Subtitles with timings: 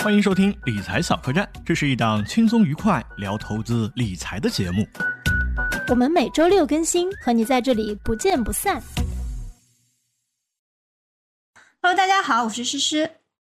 [0.00, 4.86] 欢迎收听理财小客栈，这是一档轻松愉快聊投资理财的节目。
[5.88, 8.80] 我们每周六更新，和你在这里不见不散。
[11.82, 13.10] Hello，大家好，我是诗诗。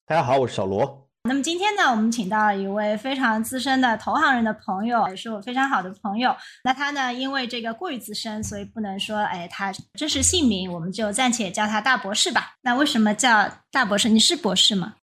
[0.07, 1.09] 大家好，我是小罗。
[1.23, 6.37] 那么今天呢，我们请到了一位非常资深的投行人的朋友，也是我非常好的朋友。
[6.63, 12.53] 那他呢，因为这个过于资深，所以不能说哎他真实姓名，我们就暂且叫他大博士吧。
[12.61, 14.11] 那为什么叫大博士？
[14.11, 14.97] 你是博士吗？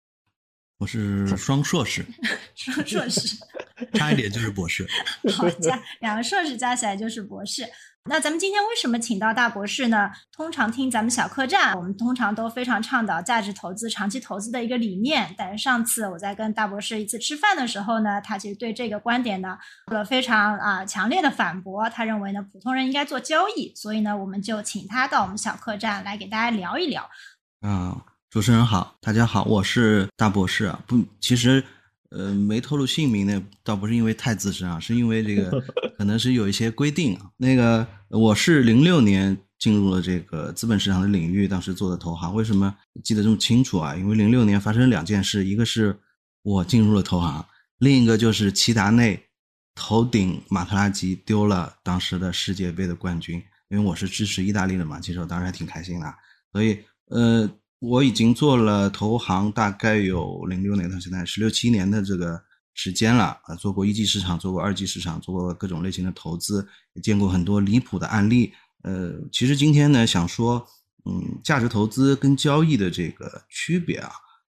[0.78, 2.06] 我是双硕士，
[2.54, 3.36] 双硕士，
[3.94, 4.86] 差一点就是博士。
[5.34, 7.68] 好加两个硕士加起来就是博士。
[8.04, 10.08] 那咱们今天为什么请到大博士呢？
[10.32, 15.34] 通常听咱们小客栈，我们通常都非常倡导价值投资、长期投资的一个理念。
[15.36, 19.58] 但是上次我在跟大博士一次吃饭的时候呢，他其实对这个观点呢
[19.88, 21.90] 做了非常啊强烈的反驳。
[21.90, 23.74] 他认为呢，普通人应该做交易。
[23.74, 27.10] 所以呢，我们就请他到我们小客栈来给大家聊一聊。
[27.62, 28.00] 嗯。
[28.30, 30.84] 主持人好，大家好，我是大博士啊。
[30.86, 31.64] 不，其实，
[32.10, 35.64] 呃，没透露姓名呢，倒不是因为太资深啊，是因为这个
[35.96, 37.30] 可能是有一些规定啊。
[37.38, 42.34] 那个，我是零六年进入了这个资本市场的领域，当时做的投行。
[42.34, 43.96] 为什么记得这么清楚啊？
[43.96, 45.98] 因为零六年发生两件事，一个是
[46.42, 47.42] 我进入了投行，
[47.78, 49.18] 另一个就是齐达内
[49.74, 53.42] 头顶马特拉吉丢了当时的世界杯的冠军。
[53.70, 56.14] 因为我是支持意大利的嘛，其实我当时还挺开心的。
[56.52, 57.50] 所以，呃。
[57.80, 62.42] 我已经做了投行，大概有零六年到现在十六七年的这个
[62.74, 68.52] 时间了啊，做过一级市场，做过二级市场，做过各种类型的投资，也见过很多离谱的案例。
[68.82, 70.66] 呃，其实今天呢，想说，
[71.04, 74.10] 嗯，价值投资跟交易的这个区别啊，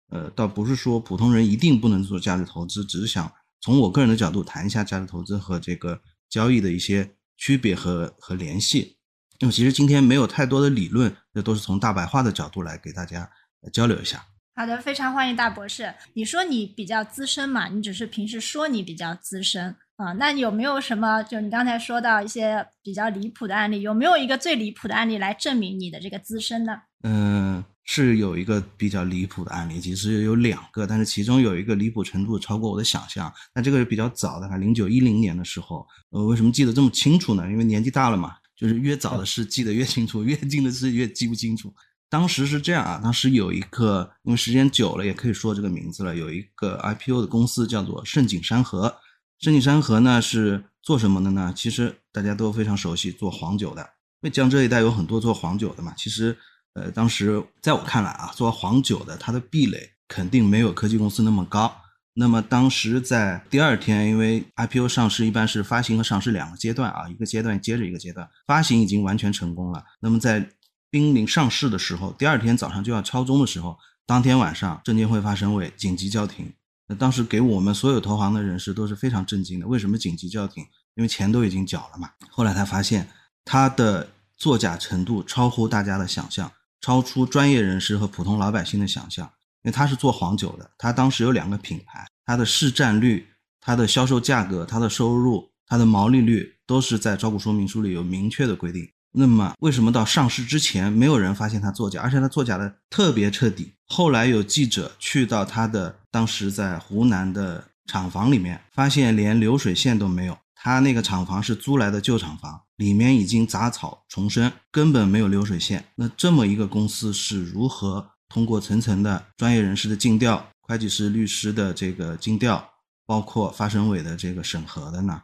[0.10, 8.97] 呃，倒不是说普通人一定不能做价值投资，只是想从我个人的角度谈一下价值投资和这个交易的一些区别和和联系。
[9.40, 13.30] 那么其实今天没有太多的理论，这都是从大白话的角度来给大家
[13.72, 14.26] 交流一下。
[14.56, 15.94] 好的，非常欢迎大博士。
[16.14, 17.68] 你说你比较资深嘛？
[17.68, 20.14] 你只是平时说你比较资深啊？
[20.14, 21.22] 那有没有什么？
[21.22, 26.74] 就你刚才说到一些比较离谱的案例，有没有一个最离谱的案例来证明你的这个资深呢？
[27.04, 33.32] 嗯，是有一个比较离谱的案例，其实有两个，但是其中有一个离谱程度超过我的想象。
[33.54, 37.48] 那这个是比较早的，零九一零年的时候，呃，为什么记得这么清楚呢？
[37.48, 38.38] 因为年纪大了嘛。
[38.58, 41.72] 就是越早的事记得越清楚， 越近的事越记不清楚。
[42.10, 46.16] 当时是这样啊，当时有一个，因为时间久了，也可以说这个名字了。
[46.16, 48.96] 有一个 IPO 的公司叫做盛景山河。
[49.40, 51.54] 盛景山河呢是做什么的呢？
[51.56, 53.82] 其实大家都非常熟悉，做黄酒的。
[53.82, 53.88] 因
[54.22, 55.94] 为江浙一带有很多做黄酒的嘛。
[55.98, 56.36] 其实，
[56.74, 61.76] 呃，当时在我看来啊，做黄酒的它的壁垒肯定没有科技公司那么高。
[62.20, 69.84] 那么当时在第二天，因为 IPO 上市一般是发行和上市两个阶段啊，一个阶段接着一个阶段，发行已经完全成功了。
[70.00, 70.50] 那么在
[70.90, 76.52] 濒临上市的时候，第二天早上就要敲钟的时候，当天晚上证监会发审委紧急叫停。
[76.88, 79.68] 那当时给我们所有投行的人士都是非常震惊的。
[79.68, 80.66] 为什么紧急叫停？
[80.96, 82.10] 因为钱都已经缴了嘛。
[82.32, 83.08] 后来他发现，
[83.46, 86.52] 他的作假程度超乎大家的想象，
[86.82, 89.30] 超出专业人士和普通老百姓的想象。
[89.64, 93.28] 因为他是做黄酒的，他当时有两个品牌，他的市占率、
[93.60, 98.90] 他的销售价格、他的收入、他的毛利率都是在招股说明书里有明确的规定。
[99.14, 103.74] 那么为什么到上市之前没有人发现他作假，而且他作假的特别彻底？
[103.86, 110.38] 后来有记者去到他的当时在湖南的厂房里面，发现连流水线都没有。
[110.54, 115.86] 他那个厂房是租来的旧厂房，里面已经杂草丛生，根本没有流水线。
[115.96, 118.12] 那这么一个公司是如何？
[118.30, 122.74] 通过层层的专业人士的尽调，会计师、律师的这个尽调，
[123.06, 125.24] 包括发审委的这个审核的呢。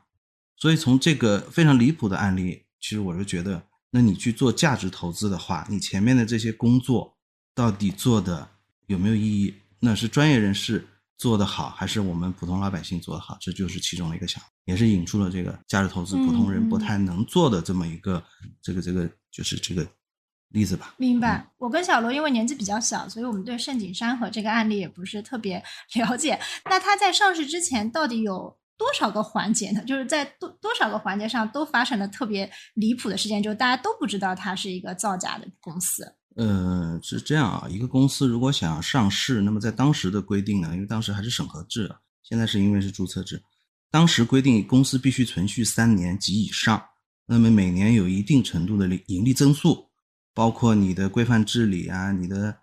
[0.55, 3.61] 所以从这个非常离谱的案例，其实我是觉得，
[3.91, 7.17] 那你去做价值投资的话，你前面的这些工作
[7.53, 8.47] 到底做的
[8.87, 9.53] 有没有意义？
[9.79, 10.87] 那是专业人士
[11.17, 13.37] 做的好，还是我们普通老百姓做的好？
[13.41, 18.23] 这就是其中的一个想，也是引出了这个价值投资普通人不太能做的这么一个
[18.61, 19.85] 这个这个就是这个。
[20.53, 21.45] 例子吧，明白。
[21.57, 25.61] 我跟小罗因为年纪比较小，所以我们对盛景山河这个案例也不是特别
[25.95, 26.39] 了解。
[26.65, 29.83] 那它在上市之前到底有多少个环节呢？
[29.83, 36.15] 就是在多多少个环节上都发生了特别离谱的事件，就大家都不知道它是一个造假的公司。
[36.35, 41.91] 呃，是这样啊，一个公司如果想要上市，那么在当时的规定呢，因为当时还是审核制，
[42.21, 43.41] 现在是因为是注册制，
[43.89, 46.83] 当时规定公司必须存续三年及以上，
[47.25, 49.89] 那么每年有一定程度的盈利增速。
[50.33, 52.55] 包括你的规范治理啊，你的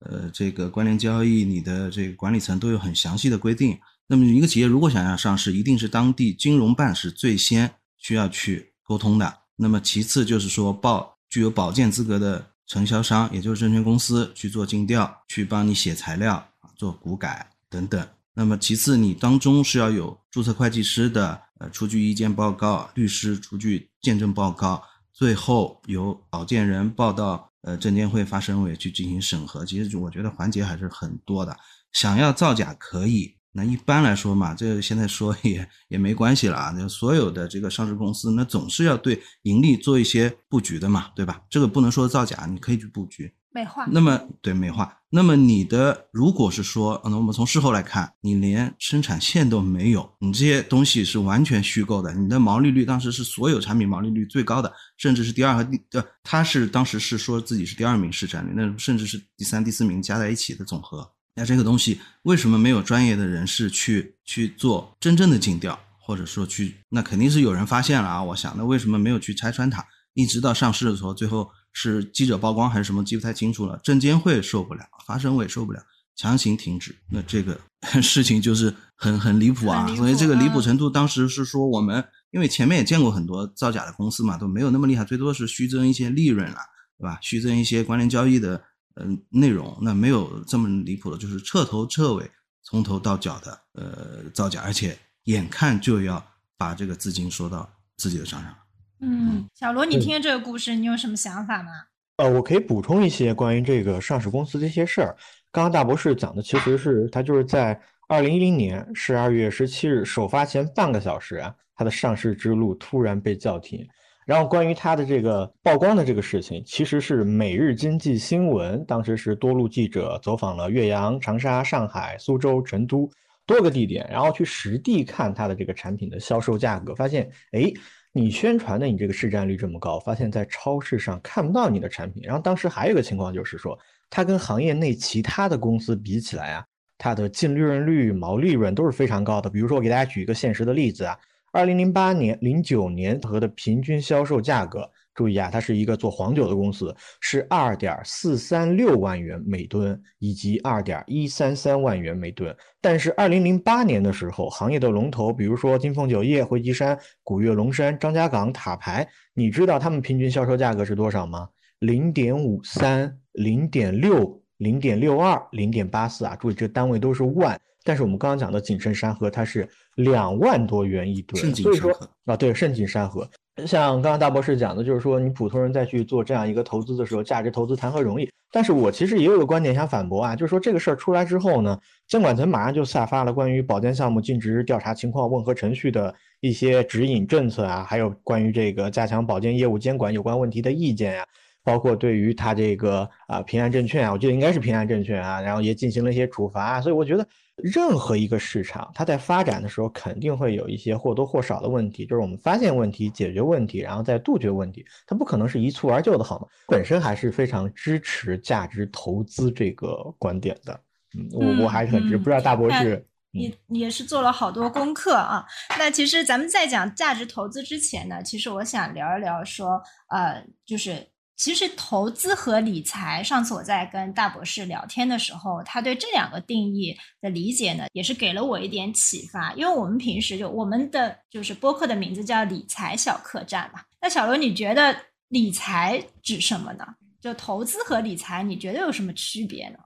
[0.00, 3.78] 呃这个关联交易，你的这个管理层都有很详细的规定。
[4.06, 7.68] 那么一个企业如果想要上市，一定是当地金融办是最先
[7.98, 9.38] 需要去沟通的。
[9.56, 16.46] 那么其次就是说报具有保荐资格的承销商，也就是证券公司去做尽调，去帮你写材料、
[16.76, 18.06] 做股改等等。
[18.34, 24.82] 那么其次，你当中是要有注册会计师的呃出具意见报告，律师出具见证报告，
[25.16, 29.64] 最后由保荐人报到呃证监会发审委去进行审核。
[29.64, 31.56] 其实我觉得环节还是很多的。
[31.92, 36.74] 想要造假可以，那一般来说嘛，这现在说也也没关系了啊。
[36.76, 41.40] 那所有的这个上市公司，那总是要对盈利做一些布局的嘛，对吧？
[41.48, 43.34] 这个不能说造假，你可以去布局。
[43.56, 43.86] 美化。
[43.90, 52.12] 那么对美化，那么你的如果是说，那我们从事后来看，你连生产线都没有，你这些东西是完全虚构的。
[52.12, 61.10] 你的毛利率当时是所有产品毛利率最高的，甚至是第二和第呃，他是当时是说自己是第二名市占率，那甚至是第三、第四名加在一起的总和。
[61.34, 68.22] 那这个东西为什么没有专业的人士去去做真正的尽调，或者说去，那肯定是有人发现了啊。
[68.22, 69.82] 我想，那为什么没有去拆穿它？
[70.12, 71.50] 一直到上市的时候，最后。
[71.78, 73.78] 是记者曝光还是什么，记不太清楚了。
[73.84, 75.82] 证监会受不了，发审委受不了，
[76.16, 76.96] 强行停止。
[77.10, 77.60] 那这个
[78.00, 79.86] 事情就是很很离谱啊！
[79.94, 86.56] 所以这个离谱程度，当时是说我们，因为前面也见过很多造假的公司嘛，都没有那么厉害，最多是虚增一些利润了，
[86.98, 87.18] 对吧？
[87.20, 88.58] 虚增一些关联交易的
[88.94, 92.30] 嗯内容，那没有这么离谱的，就是彻头彻尾
[92.62, 96.26] 从头到脚的呃造假，而且眼看就要
[96.56, 98.54] 把这个资金收到自己的账上。
[99.00, 101.70] 嗯，小罗，你听这个故事，你有什么想法吗？
[102.16, 105.14] 呃，我可以补充一些关于这个上市公司这些事儿。
[105.52, 107.78] 刚刚大博士讲的其实是他就是在
[108.08, 113.86] 二零一零年十二月十七日首发前半个小时啊，他的上市之路突然被叫停。
[114.24, 123.08] 然后关于他的这个曝光的这个事情，其实是每日经济新闻当时是多路记者走访了岳阳、长沙、上海、苏州、成都
[123.44, 127.70] 多个地点，然后去实地看他的这个产品的销售价格，发现哎。
[128.16, 132.22] 你宣传的你这个市占率这么高，发现在超市上看不到你的产品。
[132.24, 133.78] 然后当时还有一个情况就是说，
[134.08, 136.64] 它跟行业内其他的公司比起来啊，
[136.96, 139.50] 它的净利润率、毛利润都是非常高的。
[139.50, 141.14] 比如说，我给大家举一个现实的例子啊，
[141.52, 144.90] 二零零八年、零九年和的平均销售价格。
[145.16, 152.54] 注意啊，它是一个做黄酒的公司，是二点四三六万元每吨以及二点一三三万元每吨。
[152.82, 161.48] 但是二零零八年的时候，行业的龙头，比如说金凤酒业、惠集山、古越龙山、张家港、塔牌，你知道他们平均销售价格是多少吗？
[161.78, 166.36] 零点五三、零点六、零点六二、零点八四啊！
[166.36, 167.58] 注意，这单位都是万。
[167.84, 171.92] 但是我们刚刚讲的景盛山河，它是两万多元一吨，所以说
[172.24, 173.28] 啊，对，盛景山河。
[173.64, 178.28] 像刚刚大博士讲的，就是说你普通人再去做这样一个投资的时候，价值投资谈何容易？
[178.52, 191.24] 但是我其实也有个观点想反驳啊，就是说这个事儿出来之后呢，监管层马上就下发了关于保荐项目尽职调查情况问核程序的一些指引政策啊，还有关于这个加强保荐业务监管有关问题的意见呀。
[191.64, 197.26] 包括对于他这个啊平安证券啊，我记得应该是平安证券啊，然后也进行了一些处罚，所以我觉得
[197.56, 206.46] 任何一个市场，它在发展的时候肯定会有一些或多或少的问题，就是我们发现问题、解决问题，然后再杜绝问题，它不可能是一蹴而就的，好吗？
[206.68, 210.78] 本身还是非常支持价值投资这个观点的，
[211.16, 215.44] 嗯，我我还是很支持，不知道大博士，你也是做了好多功课啊。
[215.78, 221.06] 那其实咱们在讲价值投资之前呢，其实我想聊一聊说，呃，就是。
[221.36, 229.52] 其实投资和理财，上次我在跟大博士聊天的时候，他对这两个定义的理解呢，也是给了我一点启发。
[229.52, 233.80] 因为我们平时就我们的就是播客的名字叫理财小客栈嘛。
[234.00, 234.96] 那小罗，你觉得
[235.28, 236.86] 理财指什么呢？
[237.20, 239.78] 就投资和理财，你觉得有什么区别呢？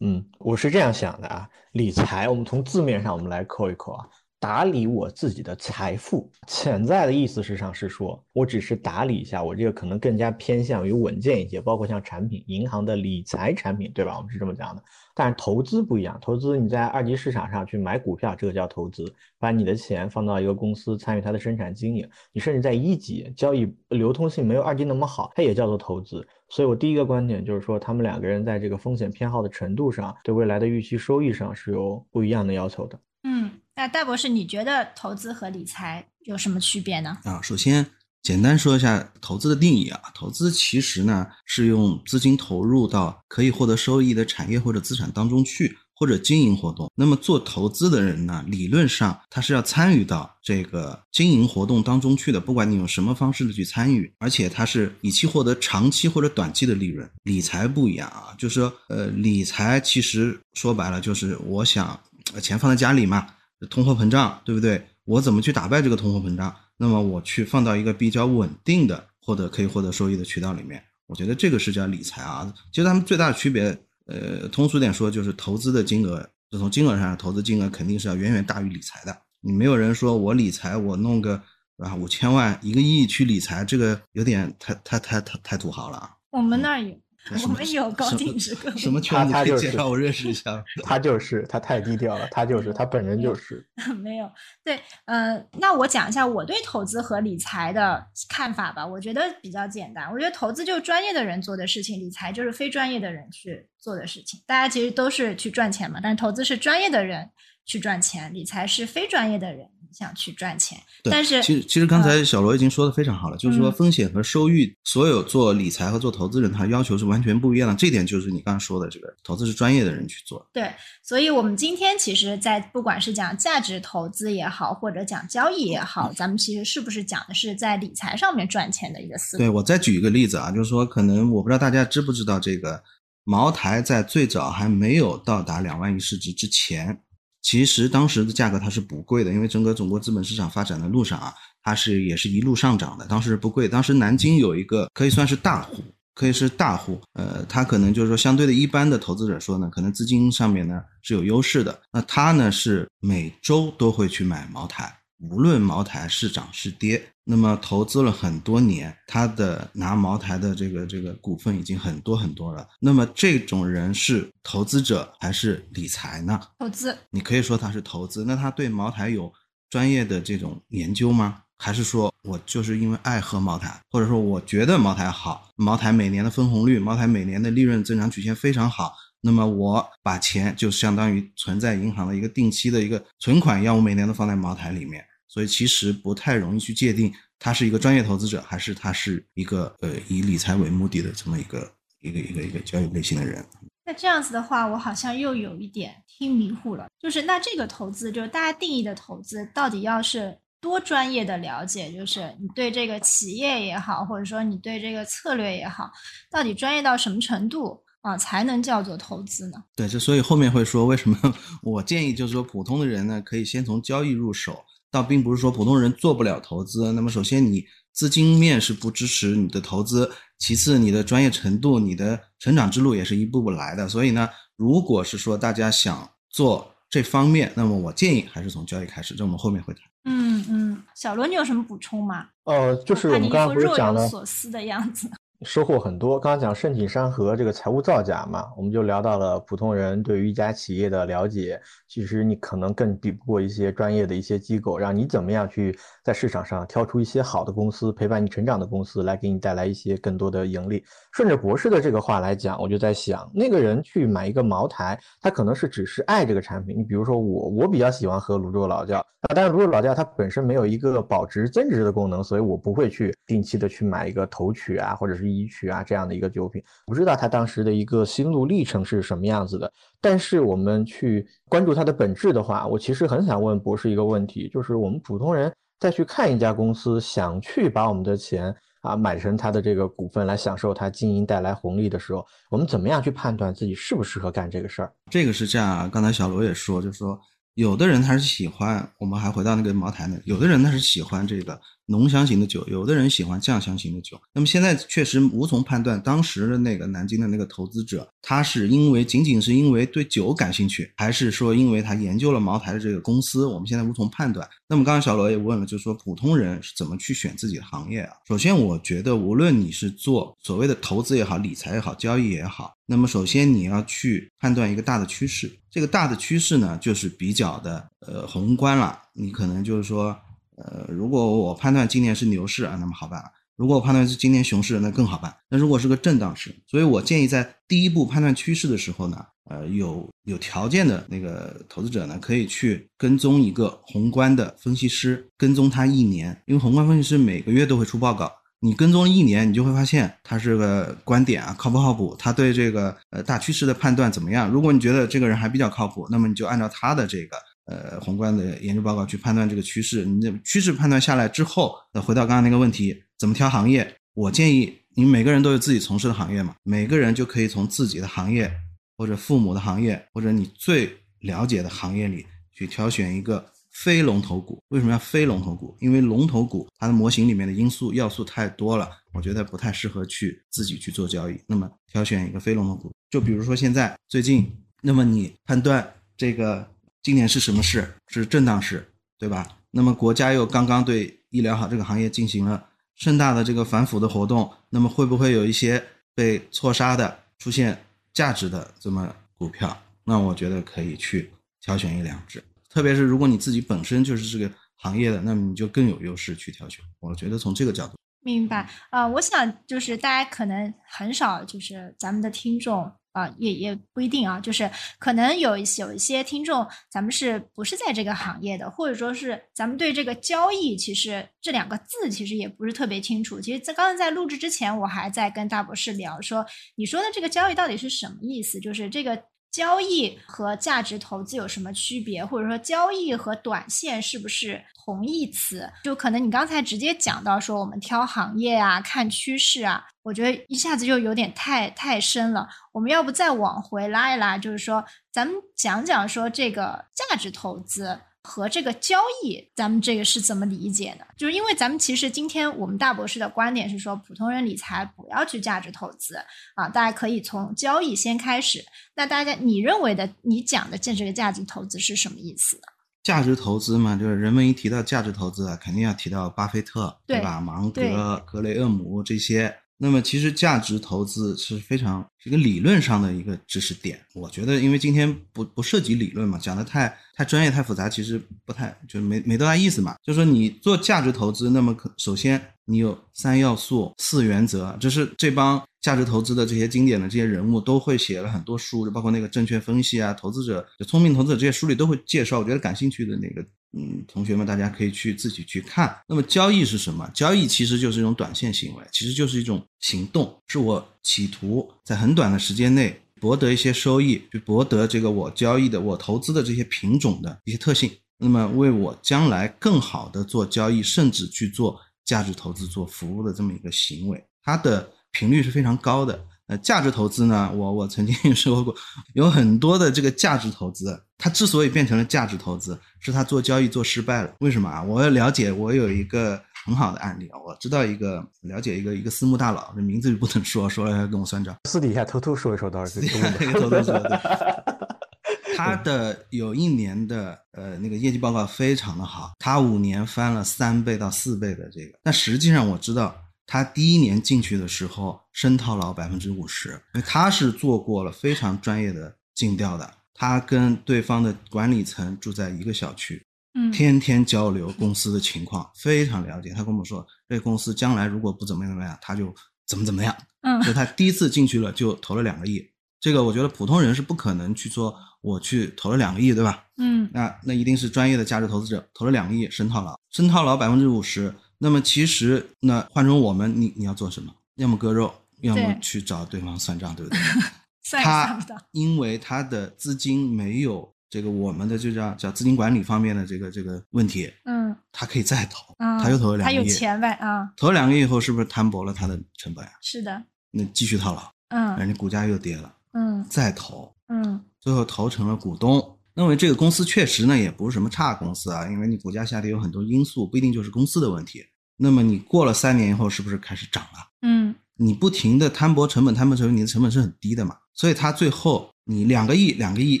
[0.00, 4.06] 嗯，我是这样想的啊，理财，我们从字面上我们来扣一扣啊。
[4.40, 14.16] 打理我自己的财富，潜在的意思实上是说，我只是打理一下，我这个可能更加偏向于稳健一些，包括像产品、银行的理财产品，对吧？
[14.16, 14.82] 我们是这么讲的。
[15.14, 19.04] 但是投资不一样，投资你在二级市场上去买股票，这个叫投资，
[19.38, 26.26] 把你的钱放到一个公司参与它的生产经营，你甚至在一级交易流通性没有二级那么好，它也叫做投资。
[26.48, 32.98] 所以我第一个观点就是说，他们两个人在这个风险偏好的程度上，对未来的预期收益上是有不一样的要求的。
[33.24, 33.50] 嗯。
[33.80, 37.16] 那戴博士，你觉得投资和理财有什么区别呢？
[37.24, 37.86] 啊，首先
[38.22, 39.98] 简单说一下投资的定义啊。
[40.14, 46.92] 投资其实呢是用资金投入到可以获得收益的产业或者资产当中去，或者经营活动。
[46.94, 57.10] 那么做投资的人呢，理论上他是要参与到这个经营活动当中去的，不管你用什么方式的去参与，而且他是以期获得长期或者短期的利润。
[57.22, 61.98] 理财不一样啊，就是说，呃，理财其实说白了就是我想
[62.42, 63.26] 钱放在家里嘛。
[63.68, 64.86] 通货膨胀，对不对？
[65.04, 66.54] 我怎么去打败这个通货膨胀？
[66.76, 72.52] 那么我去放到一个比较稳定的获得可以获得收益的渠道里面，我觉得这个是叫理财啊。
[72.72, 73.76] 其实他们最大的区别，
[74.06, 79.16] 呃，通俗点说就是投资的金额就从金额上，投资金额肯定是要远远大于理财的。
[79.40, 81.42] 你没有人说我理财，我弄个
[81.78, 86.10] 啊五千万、一个亿去理财，这个有点太太太太太土豪了啊。
[86.30, 86.94] 我们那儿有。
[87.44, 90.64] 我们有高净值客户什么圈子他他就是可以介绍我认识一下？
[90.82, 93.64] 他就是他太低调了，他就是他本人就是。
[94.02, 94.30] 没有，
[94.64, 98.86] 对，呃，那我讲一下我对投资和理财的看法吧。
[98.86, 104.40] 我觉得比较简单，我觉得投资就是专业的人做的事情，理财就是非专业的人去做的事情。
[104.46, 107.30] 大家其实都是去赚钱嘛，但投资是专业的人
[107.66, 110.78] 去赚钱，理财是非专业的人想去赚钱。
[111.04, 117.74] 但是其实其实刚才小罗已经说的非常好了，就是说嗯风险和收益，所有做理财和做投资人他要求是完全不一样的。
[117.74, 120.46] 这点就是你刚刚说的，这个投资是专业的人去做。
[120.52, 120.70] 对，
[121.02, 129.42] 所以我们今天其实，在不管是讲价值投资也好，或者讲交易也好，咱们其实是不是讲的是在理财上面赚钱的一个思路？
[129.42, 132.82] 对我再举一个例子啊，就是说可能我不知道大家知不知道，这个
[133.24, 137.00] 茅台在最早还没有到达两万亿市值之前，
[137.42, 141.32] 其实当时的价格它是不贵的，因为整个中国资本市场发展的路上啊，
[141.62, 143.68] 它是也是一路上涨的，当时不贵。
[143.68, 145.82] 当时南京有一个可以算是大户，
[146.14, 154.99] 可以是大户，呃，他可能就是说相对的一般的投资者说呢，可能资金上面呢是有优势的，那他呢是每周都会去买茅台。
[155.20, 162.66] 无论茅台是涨是跌，那么投资了很多年，他的拿茅台的这个这个股份已经很多很多了。
[162.80, 166.40] 那么这种人是投资者还是理财呢？
[166.58, 169.30] 投资，你可以说他是投资，那他对茅台有
[169.68, 171.42] 专业的这种研究吗？
[171.62, 193.46] 还是说我就是因为爱喝茅台，或者说我觉得茅台好，茅台每年的分红率，茅台每年的利润增长曲线非常好，那么我把钱就相当于存在银行的一个定期的一个存款一样，我每年都放在茅台里面，所以其实不太容易去界定他是一个专业投资者，还是他是一个呃以理财为目的的这么一个一个一个一个交易类型的人。
[193.86, 196.88] 那这样子的话，我好像又有一点听迷糊了。
[196.98, 201.90] 就是那这个投资，就是大家定义的投资，到底要是多专业的了解？
[201.92, 205.90] 就是你对这个企业也好，或者说你对这个策略也好，
[206.30, 209.62] 到底专业到什么程度啊，才能叫做投资呢？
[209.74, 211.18] 对，就所以后面会说为什么
[211.62, 216.92] 我建议就是说普通的人呢，可以先从交易入手，倒并不是说普通人做不了投资。
[216.92, 223.88] 那么首先你资金面是不支持你的投资，其次你的专业程度、你的成长之路也是一步步来的。
[223.88, 229.82] 所以呢，如果是说大家想做这方面，那么我建议还是从交易开始，这我们后面会谈。
[230.04, 232.26] 嗯嗯，小罗，你有什么补充吗？
[232.44, 235.10] 呃，就是我们刚刚不是副若有讲了所思的样子。
[235.42, 236.20] 收获很多。
[236.20, 241.58] 刚刚讲盛景山和这个财务造假嘛，我们就聊到了普通人对于一家企业的了解。
[241.88, 250.84] 其实你可能更比不过一些专业的一些机构，让你怎么样去在市场上挑出一些好的公司，陪伴你成长的公司，来给你带来一些更多的盈利。
[251.12, 256.78] 顺着博士的这个话来讲，我就在想，那个人去买一个茅台，他可能是只是爱这个产品。
[256.78, 266.62] 你比如说我，我比较喜欢喝泸州老窖啊，但是泸州老窖它本身没有一个保值增值的功能，所以我不会去定期的去买一个头取啊，或者是一曲啊这样的一个酒品。
[266.86, 269.72] 不知道他当时的一个心路历程是什么样子的。
[270.00, 284.92] 但是我们去关注它的本质的话，我其实很想问博士一个问题，就是我们普通人再去看一家公司，想去把我们的钱啊买成它的这个股份来享受它经营带来红利的时候，我们怎么样去判断自己适不适合干这个事儿？
[285.10, 287.18] 这个是这样啊，刚才小罗也说，就是说
[287.54, 291.60] 有的人他是喜欢，我们还回到那个茅台呢，有的人他是喜欢这个
[291.90, 294.18] 浓香型的酒，有的人喜欢酱香型的酒。
[294.32, 304.48] 那么现在确实无从判断，当时的那个南京的那个投资者，他是因为仅仅是因为对酒感兴趣，还是说因为他研究了茅台的这个公司，我们现在无从判断。
[304.68, 308.14] 那么刚刚小罗也问了，就是说普通人是怎么去选自己的行业啊？
[308.28, 315.50] 首先，我觉得无论你是做所谓的投资也好、理财也好、交易也好，那么首先你要去判断一个大的趋势。
[315.70, 318.96] 这个大的趋势呢，就是比较的呃宏观了。
[319.12, 320.16] 你可能就是说，
[320.62, 323.26] 呃，如果我判断今年是牛市啊，那么好办了。
[323.56, 325.34] 如果我判断是今年熊市，那更好办。
[325.50, 338.32] 那如果是个震荡市，所以我建议在第一步判断趋势的时候呢，呃，有有条件的那个投资者呢，可以去跟踪一个宏观的分析师，跟踪他一年，因为宏观分析师每个月都会出报告。
[338.62, 344.50] 你跟踪一年，你就会发现他是个观点啊靠不靠谱，他对这个呃大趋势的判断怎么样。
[344.50, 347.36] 如果你觉得这个人还比较靠谱，那么你就按照他的这个
[347.66, 350.04] 呃宏观的研究报告去判断这个趋势。
[350.04, 353.96] 你的趋势判断下来之后，呃回到刚刚那个问题，怎么挑行业？
[354.14, 358.50] 我建议你每个人都有自己从事的行业嘛，每个人就可以从自己的行业
[358.96, 363.46] 或者父母的行业或者你最了解的行业里去挑选一个。
[363.72, 365.74] 非龙头股为什么要非龙头股？
[365.80, 371.40] 因为龙头股它的模型里面的因素要素太多了，我觉得不太适合去自己去做交易。
[371.46, 374.52] 那么挑选一个非龙头股，就比如说现在最近，
[374.82, 376.68] 那么你判断这个
[377.02, 377.94] 今年是什么市？
[378.08, 378.86] 是震荡市，
[379.18, 379.46] 对吧？
[379.70, 382.66] 那么国家又刚刚对医疗好这个行业进行了
[382.96, 385.82] 盛大的这个反腐的活动，那么会不会有一些
[386.14, 389.80] 被错杀的、出现价值的这么股票？
[390.04, 391.30] 那我觉得可以去
[391.60, 396.84] 挑选一两只，特别是如果你自己本身就是这个行业的，那么你就更有优势去挑选。
[396.98, 397.94] 我觉得从这个角度。
[398.22, 413.40] 明白啊、我想就是大家可能很少，就是咱们的听众啊、也也不一定啊，就是可能有一些有一些听众，咱们是不是在这个行业的，或者说是咱们对这个交易，其实这两个字其实也不是特别清楚。
[413.40, 418.60] 其实，在刚才在录制之前，我还在跟大博士聊说，你说的这个交易到底是什么意思？
[418.60, 419.24] 就是这个。
[419.50, 422.24] 交易和价值投资有什么区别？
[422.24, 425.70] 或者说，交易和短线是不是同义词？
[425.84, 432.48] 就可能你刚才直接讲到说，我们挑行业啊、看趋势啊，我觉得一下子就有点太太深了。
[432.72, 438.00] 我们要不再往回拉一拉，就是说，咱们讲讲说这个价值投资。
[438.22, 441.06] 和这个交易，咱们这个是怎么理解的？
[441.16, 446.16] 就是因为咱们其实今天我们大博士的观点是说，普通人理财不要去价值投资
[446.54, 448.64] 啊，大家可以从交易先开始。
[448.94, 452.62] 那大家你认为的，你讲的这这个价值投资是什么意思呢？
[453.02, 457.40] 价值投资嘛，就是人们一提到价值投资啊，肯定要提到巴菲特，对对吧？
[457.40, 459.56] 芒格、格雷厄姆这些。
[459.82, 463.98] 那么其实价值投资是非常一个理论上的一个知识点。
[464.14, 469.96] 我觉得，因为今天不不涉及理论嘛，讲的太太专业太复杂，其实不太就没没多大意思嘛。
[470.02, 482.38] 就说你做价值投资，那么可首先你有三要素、四原则，就是这帮价值投资的这些经典的这些人物都会写了很多书，包括那个证券分析啊、投资者、就聪明投资者这些书里都会介绍。
[482.38, 483.42] 我觉得感兴趣的那个
[483.72, 485.96] 嗯同学们，大家可以去自己去看。
[486.08, 487.08] 那么交易是什么？
[487.14, 497.90] 交易其实就是一种短线行为，其实就是一种行动，是我企图在很短的时间内博得一些收益，去博得这个我交易的、我投资的这些品种的一些特性。
[498.18, 506.22] 那么为我将来更好的做交易，甚至去做价值投资、做服务的这么一个行为，它的频率是非常高的。
[506.50, 508.74] 呃，价值投资呢，我我曾经说过，
[509.14, 514.34] 有很多的这个价值投资，它之所以变成了价值投资，是它做交易做失败了。
[514.40, 514.82] 为什么啊？
[514.82, 521.54] 我了解，我有一个很好的案例啊，我知道一个了解一个一个私募大佬，这名字就不能说，说了要跟我算账。
[521.68, 533.14] 私底下偷偷说一说倒是中这个投资者对，他的有一年的呃那个业绩报告非常的好，他五年翻了三倍到四倍的这个，但实际上我知道
[533.52, 543.20] 他第一年进去的时候深套牢百分之五十，因为他是做过了非常专业的尽调的，他跟对方的管理层住在一个小区，
[543.54, 546.50] 嗯天天交流公司的情况，非常了解。
[546.50, 549.34] 他跟我说，这公司将来如果不怎么怎么样，他就
[549.66, 550.16] 怎么怎么样。
[550.42, 552.64] 嗯所以他第一次进去了就投了两个亿，
[553.00, 556.66] 这个我觉得普通人是不可能去做我去投了两个亿，对吧？
[556.76, 561.34] 嗯那那一定是专业的价值投资者投了两个亿深套牢，深套牢百分之五十。
[561.62, 564.32] 那么其实那换成我们，你你要做什么？
[564.56, 567.20] 要么割肉，要么去找对方算账，对不对？
[568.02, 568.38] 他。
[568.72, 579.72] 因为他的资金没有这个我们的就叫叫资金管理方面的这个这个问题，嗯他可以再投，嗯，他又投了两他有个亿，钱呗啊，投了两个亿以后是不是摊薄了他的成本啊？
[579.82, 585.96] 是的，那继续套牢，嗯人家股价又跌了，嗯再投，嗯最后投成了股东。
[586.14, 591.42] 认为这个公司确实呢也不是什么差公司啊，因为你股价下跌有很多因素，不一定就是公司的问题。
[591.80, 594.08] 那么你过了三年以后，是不是开始涨了？
[594.22, 600.00] 嗯你不停的摊薄成本，摊薄成本，你的成本是很低的嘛，所以它最后你两个亿、两个亿、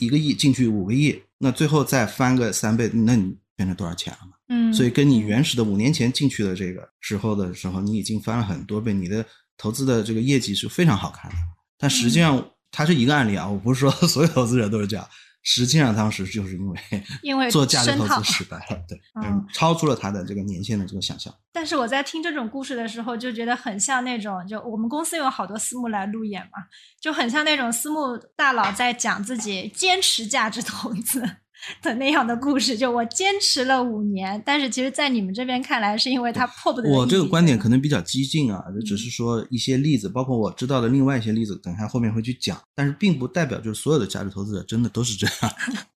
[0.00, 4.32] 一个亿进去五个亿，那最后再翻个三倍，那你变成多少钱了嘛？
[4.48, 9.24] 嗯，所以跟你原始的五年前进去的这个时候的时候，你已经翻了很多倍，你的
[9.56, 11.36] 投资的这个业绩是非常好看的。
[11.78, 15.06] 但实际上它是一个案例啊，我不是说 所有投资者都是这样。
[15.44, 16.80] 实际上当时就是因为
[17.22, 18.98] 因为做价值投资失败了，对，
[19.52, 21.32] 超出了他的这个年限的这个想象。
[21.52, 26.64] 但是我在听这种故事的时候，就觉得很像那种，就我们公司有好多私募来路演嘛，
[27.00, 31.22] 就很像那种私募大佬在讲自己坚持价值投资
[31.82, 32.76] 的那样的故事。
[32.76, 36.92] 就我坚持了五年，但是其实，在你们这边看来，是因为他迫不得已。
[36.92, 45.54] 我这个观点可能能比较激进啊，就只是说一些例子，包括我知道的另外一些例子，等下后面会去讲，但是并不代表就是所有的价值投资者真的都是这样。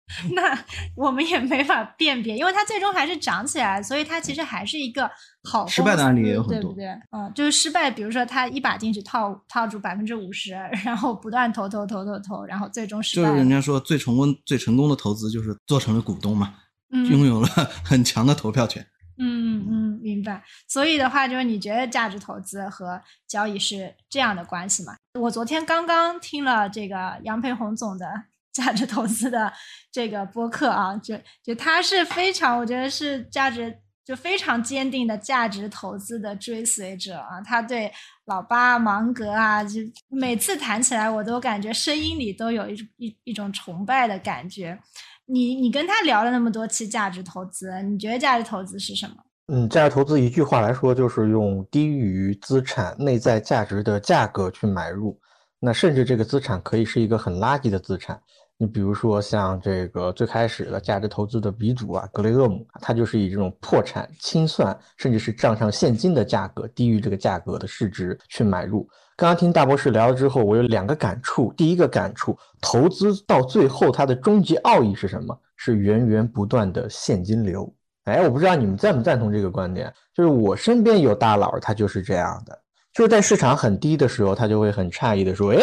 [0.34, 0.58] 那
[0.94, 5.10] 我们也没法辨别，因为它最终还是涨起来，所以它其实还是一个
[5.42, 6.86] 好失败的案例也有很多对不对？
[7.10, 10.52] 嗯，就是失败，比如说他一把进去套套住百分之五十，
[10.84, 13.28] 然后不断投投投投投，然后最终失败。
[13.28, 16.54] 就是人家说最成功最成功的投资就是做成了股东嘛，
[16.92, 17.48] 嗯拥有了
[17.82, 18.86] 很强的投票权。
[19.16, 20.42] 嗯嗯，明白。
[20.66, 24.96] 所以的话，就是你觉得价值投资和交易是这样的关系吗？
[25.20, 28.06] 我昨天刚刚听了这个杨培红总的
[28.54, 29.52] 价值投资的
[29.92, 37.40] 这个播客啊，就就他是非常，我觉得是价值就非常坚定的价值投资的追随者啊。
[37.44, 37.92] 他对
[38.26, 44.78] 老八芒格啊，就每次谈起来，我都感觉声音里都有一一一种崇拜的感觉。
[45.26, 49.16] 你你跟他聊了那么多期价值投资，你觉得价值投资是什么？
[49.48, 55.18] 嗯，价值投资一句话来说，就是用低于资产内在价值的价格去买入。
[55.58, 58.20] 那甚至这个资产可以是一个很垃圾的资产。
[58.56, 68.88] 你比如说像这个最开始的价值投资的鼻祖啊，格雷厄姆，他就是以这种破产清算，甚至是账上现金的价格低于这个价格的市值去买入。
[69.16, 71.52] 刚刚听大博士聊了之后，我有两个感触。
[71.56, 75.36] 第一个感触，投资到最后它的终极奥义是什么？
[75.56, 77.72] 是源源不断的现金流。
[78.04, 79.92] 哎，我不知道你们赞不赞同这个观点。
[80.12, 82.56] 就是我身边有大佬，他就是这样的，
[82.92, 85.60] 就是在市场很低的时候，他就会很诧异的说：“哎，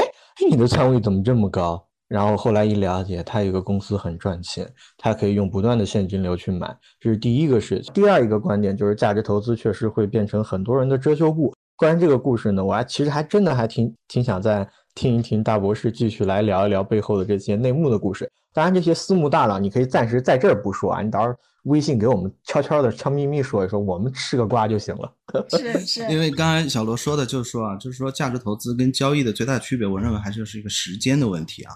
[0.49, 7.93] 你的仓位怎么这么高？”然后后来一了解，他有个公司很赚钱，他可以用不断的现金流去买，这是第一个事情。
[7.93, 11.53] 第二一个观点就是价值投资确实会变成很多人的遮羞布。
[11.77, 18.29] 关于这个故事呢，我还其实还真的还挺挺想再听一听大博士继续来聊一聊背后的这些内幕的故事。
[18.51, 25.13] 当然，这些私募大佬你可以暂时在这儿不说啊，你到时候微信给我们悄悄的悄咪咪说一说，我们吃个瓜就行了。
[25.57, 26.11] 是是。
[26.11, 31.71] 因为刚才小罗说的就是说啊，就是说价值投资跟交易的最大区别，我认为还是是一个时间的问题啊。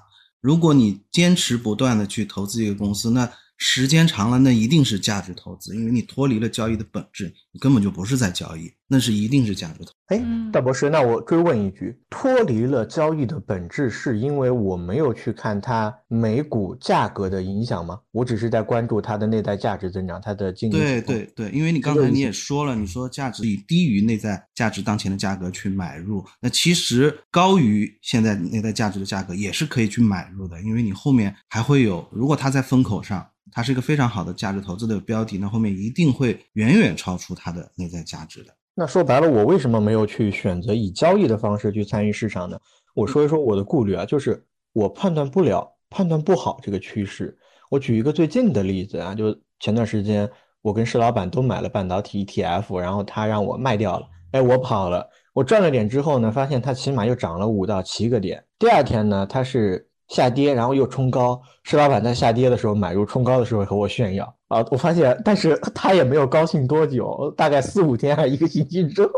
[0.45, 9.91] 如果你坚持不断的去投资一个公司，那时间长了，那一定是价值投资，因为你脱离了交易的本质，你根本就不是在交易，那是一定是价值投。
[10.07, 17.97] 哎，大博士，那我追问一句：脱离了交易的本质，是因为我没有去看它每股价格的影响吗？
[18.11, 20.73] 我只是在关注它的内在价值增长，它的净利。
[20.73, 33.25] 对对对，因为你刚才你也说了，你说价值以低于内在价值当前的价格去买入，那其实高于现在内在价值的价格也是可以去买入的，因为你后面还会有，如果它在风口上。
[33.55, 38.53] 它是一个非常好的价值投资的标的，那后面一定会远远超出它的内在价值的。
[38.73, 42.59] 那说白了，我为什么没有去选择以交易的方式去参与市场呢？
[42.93, 47.37] 我说一说我的顾虑啊，就是我判断不了、判断不好这个趋势。
[47.71, 50.29] 我举一个最近的例子啊，就前段时间
[50.61, 58.43] 我跟石老板都买了半导体 ETF，然后他让我卖掉了，哎，我跑了，我赚了点之后呢，发现它起码又涨了五到七个点。
[58.59, 59.89] 第二天呢，它是。
[60.07, 61.41] 下跌，然后又冲高。
[61.63, 64.63] 石老板在下跌的时候买入，冲高的时候和我炫耀啊！
[64.69, 69.11] 我发现，但是 他也没有高兴多久，大概四五天还是一个星期之后，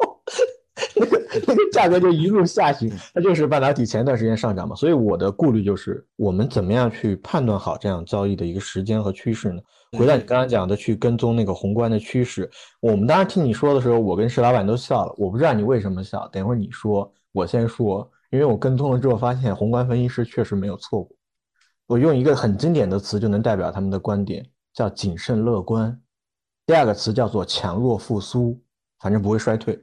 [0.96, 2.90] 那个那个价格就一路下行。
[3.14, 9.62] 那就是半导体前段时间上涨嘛，所以我的顾虑就是，我们怎么样去判断好这样交易的一个时间和趋势呢？
[9.98, 12.50] 回到你刚刚讲的，去跟踪那个宏观的趋势。
[12.80, 15.14] 我们当时听你说的时候，我跟石老板都笑了。
[15.18, 18.10] 我不知道你为什么笑，等会儿你说，我先说。
[18.30, 21.16] 因为我跟踪了之后发现，宏观分析师确实没有错过。
[21.86, 26.02] 我用一个很经典的词就能代表他们的观点，叫谨慎乐观。
[26.66, 28.62] 第二个词叫做强弱复苏，
[29.00, 29.80] 反正不会衰退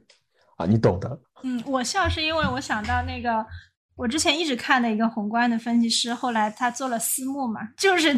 [0.57, 1.19] 啊，你懂的。
[1.43, 3.43] 嗯，我笑是因为我想到那个
[3.95, 8.15] 我之前一直看的一个宏观的分析师，后来他做了私募嘛，就是。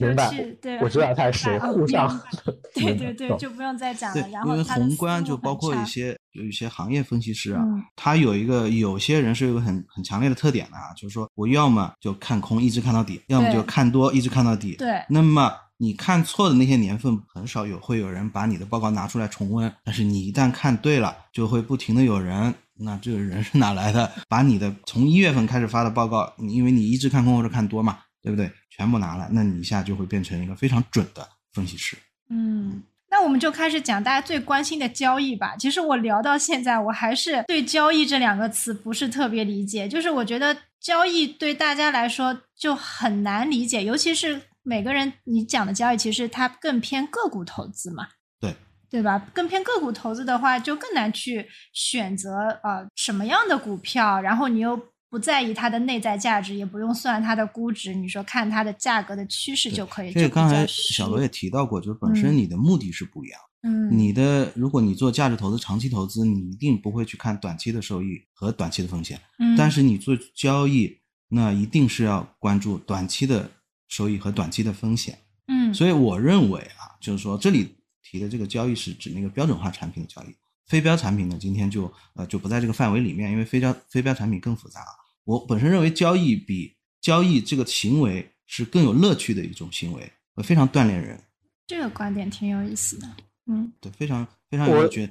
[0.00, 0.30] 明白，
[0.62, 2.08] 对，我知道他是谁，互相，
[2.72, 4.28] 对对对，就不用再讲了。
[4.28, 7.62] 然后，因为宏观就包括一些有一些行业分析师啊，
[7.96, 14.76] 他有一个有些人是有个很很强烈的特点的啊，就是说我要么就看空一直看到底，要么就看多一直看到底。
[14.76, 24.10] 对，那么你看错的那些年份很少有会有人把你的报告拿出来重温，但是你一旦看对了，就会不停的有人，那这个人是哪来的？
[24.28, 27.98] 把你的从一月份开始发的报告，因为你一直看空或者看多嘛。
[28.20, 28.50] 对不对？
[28.68, 31.96] 全部拿来，那你一下就会变成一个非常准的分析师。
[32.28, 32.82] 嗯，
[33.18, 35.56] 那我们就开始讲大家最关心的交易吧。
[35.58, 39.88] 其实我聊到现在，我还是对“交易”这两个词不是特别理解。
[39.88, 48.06] 就是我觉得交易对大家来说就很难理解，尤其是每个人你讲的交易，其实它更偏个股投资嘛。
[48.40, 48.54] 对，
[48.88, 49.18] 对吧？
[49.34, 54.80] 更偏个股投资的话，就更难去选择呃什么样的股票，然后你又。
[55.10, 60.12] 不在意它的内在价值，也不用算它的估值，你说看它的价格的趋势就可以。
[60.12, 63.40] 这个刚才小罗也提到过，就是本身你的目的是不一样。
[63.62, 69.20] 嗯，你的如果你做价值投资、长期投资，你一定不会去看短期的收益和短期的风险。
[69.38, 70.96] 嗯，但是你做交易，
[71.28, 73.50] 那一定是要关注短期的
[73.88, 75.18] 收益和短期的风险。
[75.48, 80.26] 嗯，所以我认为啊，就是说这里提的这个交易是指那个标准化产品的交易。
[80.68, 84.80] 非标产品呢，今天就呃就不在这个范围里面，因为非标非标产品更复杂。
[85.24, 90.12] 我本身认为交易比交易这个行为是更有乐趣的一种行为，
[90.44, 91.18] 非常锻炼人。
[91.66, 93.08] 这个观点挺有意思的，
[93.46, 95.10] 嗯，对，非常非常有趣。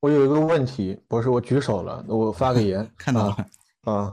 [0.00, 3.32] 我有一个问题，博士我举手了，我发个言， 看到了。
[3.34, 3.46] 啊，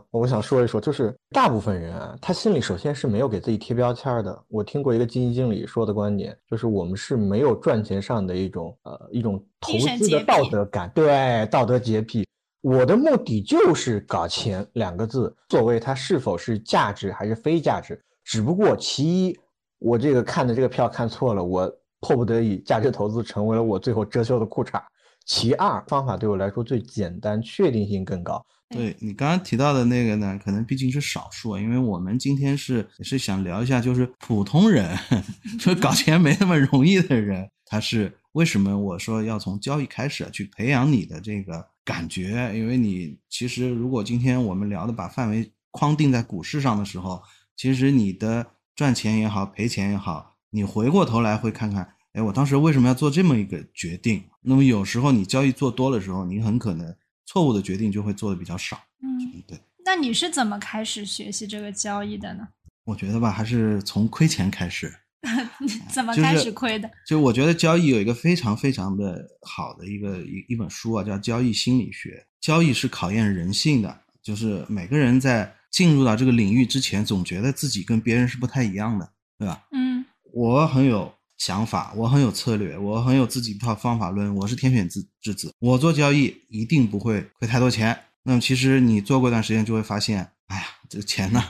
[0.09, 4.43] 我想说一说，就是大部分人啊，他心里首先是没有给自己贴标签的。
[4.47, 12.25] 我听过一个基金经理说的观点，就是我们是没有赚钱上的一种呃一种投资的道德感，对道德洁癖。
[12.61, 19.39] 我的目的就是搞钱两个字，所谓它是否是价值还是非价值，只不过其一，
[19.77, 24.81] 我这个看的这个票看错了，我迫不得已价值投资成为了我最后遮羞的裤衩。
[25.25, 28.43] 其二，方法对我来说最简单，确定性更高。
[28.69, 34.95] 对你刚刚提到的那个呢，可能毕竟是少数，因为我们今天是是想聊一下，就是普通人，
[35.59, 42.51] 就搞钱没那么容易的人，他是为什么我说要从交易开始去培养你的这个感觉？
[42.55, 47.23] 因为你其实如果今天我们聊的把范围框定在股市上的时候，
[47.57, 54.25] 其实你的赚钱也好，赔钱也好，你回过头来会看看，哎，我当时为什么要做这么一个决定？
[54.41, 56.95] 那么有时候你交易做多的时候，你很可能。
[57.29, 58.75] 错误的决定就会做的比较少。
[59.03, 59.55] 嗯，对。
[59.85, 62.47] 那你是怎么开始学习这个交易的呢？
[62.85, 64.91] 我觉得吧，还是从亏钱开始。
[65.93, 66.89] 怎么开始亏的？
[67.05, 72.09] 就我觉得交易有一个非常非常的好的一个一一本书啊，叫《交易心理学》。
[72.41, 79.67] 交易是考验人性的，就是每个人在进入到这个领域之前，总觉得自己跟别人是不太一样的，对吧？
[79.71, 80.03] 嗯。
[80.33, 81.13] 我很有。
[81.39, 87.97] 想法，我很有策略，我很有自己一套方法论，我是天选之之子，我做交易一定不会亏太多钱。
[88.23, 91.41] 那么其实你做过一段时间，就会发现，哎呀，这个钱呢，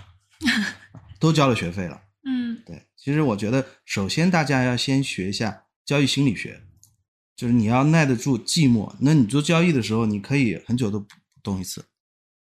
[1.19, 2.03] 都交了学费了。
[2.23, 2.83] 嗯，对。
[2.95, 6.61] 其实我觉得，首先大家要先学一下交易心理学，
[7.35, 8.95] 就是你要耐得住寂寞。
[8.99, 11.07] 那你做交易的时候，你可以很久都不
[11.41, 11.83] 动一次。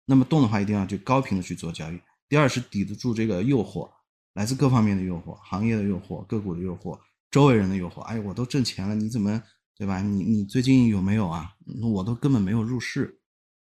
[0.05, 1.99] 那么动的话，一定要去高频的去做交易。
[2.29, 3.89] 第二是抵得住这个诱惑，
[4.35, 6.99] 来自各方面的诱惑，行业的诱惑，个股的诱惑。
[7.31, 9.43] 周围人的诱惑，哎，我都挣钱了，你怎么
[9.77, 10.01] 对吧？
[10.01, 11.55] 你你最近有没有啊？
[11.83, 13.21] 我都根本没有入市。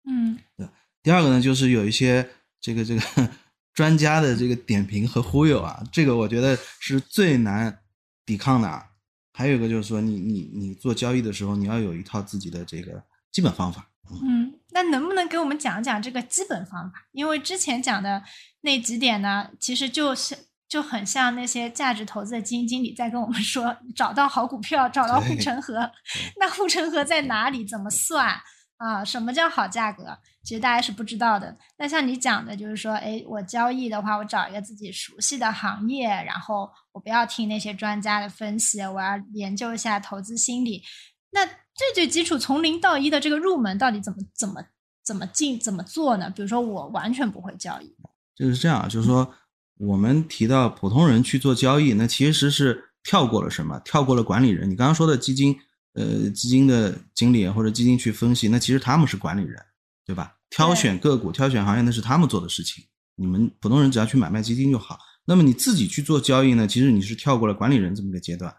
[0.10, 0.68] 嗯，对。
[1.04, 2.30] 第二个呢，就是有一些
[2.62, 3.30] 这个这个
[3.76, 7.82] 专家的这个点评和忽悠啊，这个我觉得是最难
[8.26, 8.68] 抵抗的。
[8.68, 8.86] 啊。
[9.34, 13.90] 还有一个就是说，你你你做交易的时候，你要有一套自己的这个基本方法。
[14.24, 17.08] 嗯，那能不能给我们讲讲这个基本方法？
[17.12, 18.24] 因为之前讲的
[18.62, 20.49] 那几点呢，其实就是。
[20.70, 25.92] 就很像那些价值投资的基金经理在跟我们 说，找到好股票，找到护城河。
[26.40, 27.66] 那护城河在哪里？
[27.66, 28.40] 怎么算
[28.78, 29.04] 啊？
[29.04, 30.16] 什么叫好价格？
[30.44, 31.58] 其实大家是不知道的。
[31.78, 40.84] 那像你讲的，就是说，哎，我交易的话，我找一个自己熟悉的行业，然后我不要听那些专家的分析，我要研究一下投资心理。
[41.32, 44.64] 那最最基础，从零到一的这个入门，到底怎么怎么
[45.04, 46.30] 怎么进怎么做呢？
[46.30, 47.96] 比如说，我完全不会交易。
[48.36, 49.34] 就是这样，就是说。
[49.80, 53.80] 我们提到普通人去做交易，那其实是跳过了什么？
[53.86, 54.70] 跳过了管理人。
[54.70, 55.58] 你刚刚说的基金，
[55.94, 59.58] 呃，基金的经理或者基金去分析，那其实他们是管理人，
[60.06, 60.36] 对吧？
[60.50, 62.84] 挑选个股、挑选行业，那是他们做的事情。
[63.16, 65.00] 你们普通人只要去买卖基金就好。
[65.24, 66.68] 那么你自己去做交易呢？
[66.68, 68.54] 其实你是跳过了管理人这么一个阶段，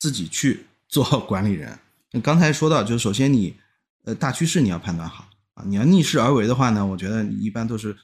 [0.00, 1.78] 自己去做 管理人。
[2.10, 3.54] 那刚才说到，就是首先你，
[4.02, 5.62] 呃，大趋势你要判断好啊。
[5.64, 7.96] 你要逆势而为的话呢，我觉得你一般都是。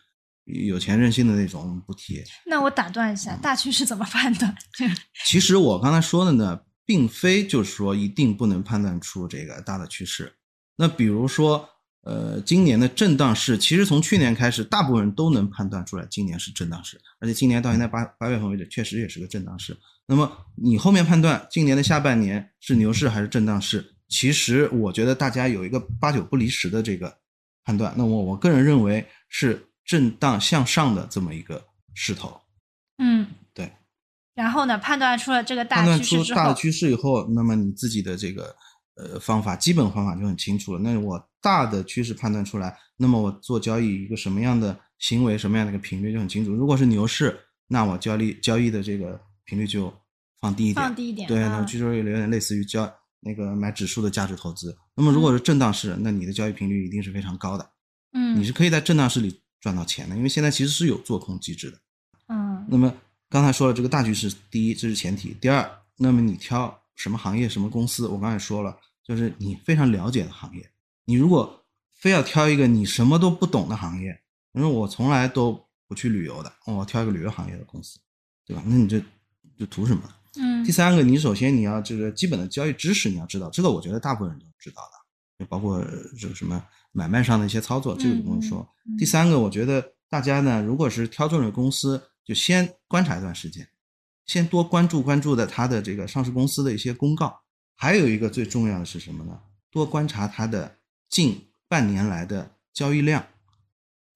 [0.66, 2.22] 有钱任性的那种不提。
[2.46, 4.54] 那我打断一下，大趋势怎么判断？
[5.26, 10.32] 其实我刚才说的呢，并非就是说一定不能判断出这个大的趋势。
[10.76, 11.68] 那比如说，
[12.02, 17.00] 呃，今年的震荡市，其实从去年开始，大部分人都能判断出来，今年是震荡市。
[17.20, 19.76] 而且今年到现在八八月份为止，确实也是个震荡市。
[20.06, 27.18] 那么你后面判断今年的下半年是牛市还是震荡市，其实我觉得大家有一个八九不离十的这个
[27.64, 27.94] 判断。
[27.96, 29.66] 那我我个人认为是。
[29.84, 31.64] 震荡向上的这么一个
[31.94, 32.40] 势头，
[32.98, 33.72] 嗯，对。
[34.34, 38.54] 然后呢，判断出了这个大趋势之后，大的趋势以后，那么你自己的这个
[38.94, 40.78] 呃方法，基本方法就很清楚了。
[40.80, 46.52] 那我大的趋势判断出来，那么我做交易一个什么样的行为，什么样的一个频率就很清楚。
[46.52, 49.92] 如果是牛市，那我交易交易的这个频率就
[50.40, 51.28] 放低一点，放低一点。
[51.28, 52.90] 对，那据说有点类似于交
[53.20, 54.74] 那个买指数的价值投资。
[54.94, 57.70] 那么如果是震荡市，那你的交易频率一定是非常高的。
[58.12, 59.42] 嗯，你是可以在震荡市里。
[59.60, 61.78] 赚到钱的，因为现在其实是有做空机制的，
[62.28, 62.66] 嗯。
[62.68, 62.92] 那么
[63.28, 70.70] 刚才说了这个大趋势，第一这是前提，第二，那么你挑什么行业、什么公司，我刚才说了，就是你非常了解的行业。
[71.04, 74.18] 你如果非要挑一个你什么都不懂的行业，
[74.52, 77.98] 因为我从来都不去旅游的，我挑一个旅游行业的公司，
[78.46, 78.62] 对吧？
[78.66, 78.98] 那你这
[79.58, 80.02] 就图什么？
[80.36, 80.64] 嗯。
[80.64, 85.84] 第三个，你首先你要这个基本的交易知识你要知道，这个我觉得大部分人都知道的，就包括
[86.18, 86.64] 这个什么。
[86.92, 88.68] 买卖上的一些操作，这个不用说。
[88.98, 93.68] 第三个，我觉得大家呢，如果是挑中了公司，就先观察一段时间，
[94.26, 97.40] 先多关注关注的它的这个上市公司的一些公告。
[97.76, 99.40] 还有一个最重要的是什么呢？
[99.70, 103.24] 多观察它的近半年来的交易量。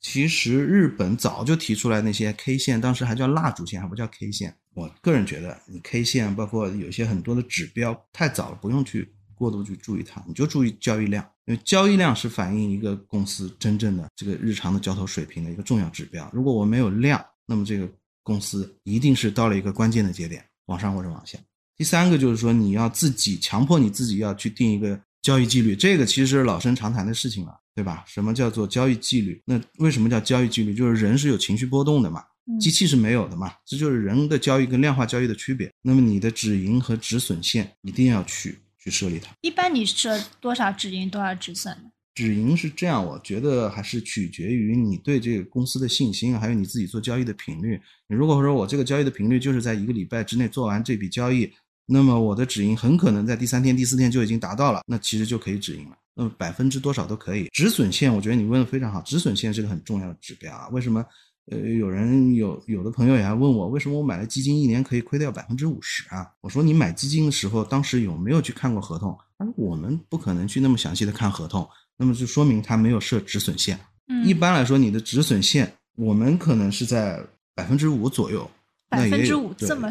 [0.01, 4.55] 其实日本早就提出来那些 K 线，当时还叫蜡烛线，还不叫 K 线。
[4.75, 16.29] 我个人觉得，你 K 线包括有些很多的指标太早了，不用去过度去注意它，你就注意交易量，因为交易量是反映一个公司真正的这个日常的交投水平的一个重要指标。
[16.33, 17.89] 如果我没有量，那么这个
[18.23, 21.39] 公司一定是到了一个关键的节点，往上或者往下。
[21.77, 27.61] 第三个就是说，你要自己强迫你自己要去定一个交易纪律，这个其实是老生常谈的事情了。
[27.77, 28.05] 对吧？
[28.07, 29.43] 什么叫做交易纪律？
[29.45, 30.73] 那为什么叫交易纪律？
[30.73, 32.23] 就是人是有情绪波动的嘛，
[32.61, 35.69] 机器是没有的嘛，这就是人的交易跟量化交易的区别。
[35.83, 39.33] 那么你的止盈和止损线一定要去去设立它。
[39.41, 41.85] 一般你设多少止盈，多少止损呢？
[42.15, 47.81] 止盈是这样，我觉得还是取决于你对这个公司的信心，还有你自己做交易的频率。
[48.07, 51.51] 你如果说我这个交易的频率就是在一个礼拜之内做完这笔交易，
[51.87, 55.97] 那么我的止盈很可能在第三天、第四天就已经达到了，那其实就可以止盈了。
[56.15, 60.69] 那么百分之多少都可以，止损线，我觉得你问的非常好，止损线是个很重要的指标啊。
[60.69, 61.05] 为什么？
[61.51, 66.27] 呃，有人有有的朋友也还问我，为什么我买了基金一年可以亏掉百分之五十啊？
[66.41, 69.15] 我说你买基金的时候，当时有没有去看过合同？
[69.37, 73.79] 他说我们不可能去那么详细的看合同，那么就说明他没有设止损线。
[74.09, 77.23] 嗯，一般来说，你的止损线我们可能是在
[77.55, 78.51] 百分之五左右，
[78.89, 79.91] 百分之五这么，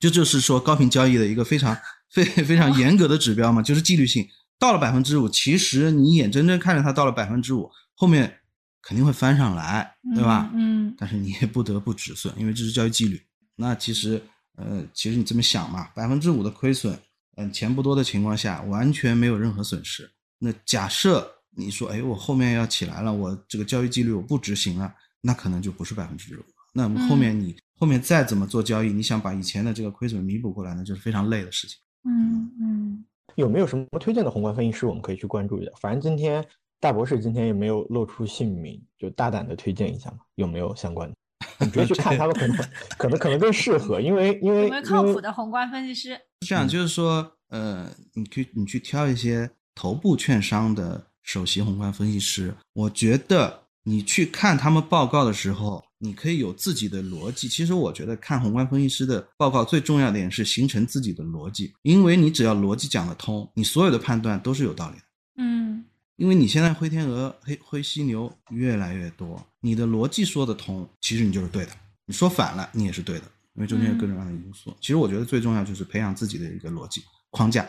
[0.00, 1.76] 这就是说高频交易的一个非常
[2.10, 4.26] 非非常严格的指标嘛，就是纪律性。
[4.58, 8.38] 到了百分之五，其实你眼睁睁看着它到了百分之五，后面
[8.84, 10.50] 肯定会翻上来，对吧？
[10.54, 10.94] 嗯。
[10.98, 13.20] 但是你也不得不止损，因为这是交易纪律。
[13.56, 14.22] 那其实，
[14.56, 16.98] 呃，其实你这么想嘛，百分之五的亏损，
[17.36, 20.10] 嗯，钱不多的情况下，完全没有任何损失。
[20.38, 26.42] 那假设你说，哎，我后面要起来了，我这个交易纪律我不执行了，那可能就不是百分之五。
[26.72, 31.78] 那么后面你后面再怎么做交易，你想把以前的这个亏损弥补过来，那就是非常累的事情。
[32.04, 33.04] 嗯嗯。
[33.36, 35.70] 有没有什么推荐的宏观分析师，我们可以去关注一下？
[35.80, 36.44] 反正今天
[36.84, 40.18] 大博士今天也没有露出姓名，就大胆的推荐一下嘛。
[40.34, 41.16] 有没有相关的？
[41.60, 42.56] 你直接去看他们，可能
[42.98, 55.82] 可能可能更适合，因为因为靠谱的宏观分析师这样，就是说，呃，你去你去挑一些头部券商的首席宏观分析师，我觉得你去看他们报告的时候。
[55.98, 57.48] 你可以有自己的逻辑。
[57.48, 65.02] 其实我觉得看宏观分析师的报告最重要的点是形成自己的逻辑，因为你只要逻辑讲得通，你所有的判断都是有道理的。
[65.38, 65.82] 嗯，
[66.16, 71.72] 因为你现在灰天鹅、黑灰犀牛越来越多，你的逻辑说得通，其实你就是对的。
[72.06, 73.24] 你说反了，你也是对的，
[73.54, 74.74] 因为中间有各种各样的因素。
[74.80, 77.68] 其实我觉得最重要就是培养自己的一个逻辑框架。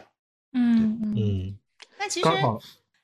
[0.53, 1.57] 嗯嗯，
[1.99, 2.29] 那其实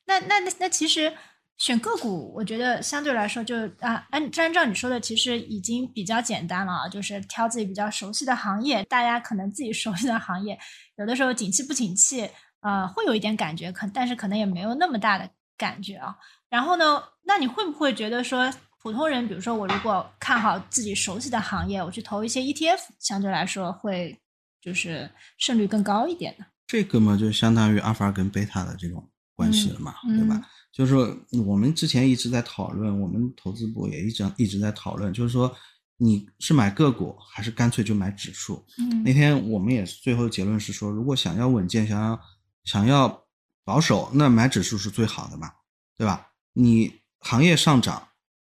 [0.05, 1.13] 那那那那其实。
[1.57, 10.57] 选个股，我觉得相对来说就啊，按按照你说的，其实已经比较简单了啊，就是挑自己比较熟悉的行业，大家可能自己熟悉的行业，
[10.97, 12.27] 有的时候景气不景气，
[12.61, 16.15] 呃，会有一点感觉，可但是可能也没有那么大的感觉啊。
[16.49, 24.19] 然后呢，那你会不会觉得说，普通人，比如说我如果看好自己熟悉的行业，我去投一些 ETF，相对来说会
[24.61, 26.45] 就是胜率更高一点呢？
[26.67, 30.41] 这个嘛，就相当于阿尔法跟贝塔的这种关系了嘛，对吧？
[30.71, 35.53] 就是说，我们之前一直在讨论，我们投资部也一直一直在讨论，就是说，
[35.97, 38.65] 你是买个股还是干脆就买指数？
[38.77, 42.17] 嗯，那天我们也最后结论是说，如果想要稳健，想要
[42.63, 43.25] 想要
[43.63, 45.51] 保守，那买指数是最好的嘛，
[45.97, 46.29] 对吧？
[46.53, 48.09] 你行业上涨，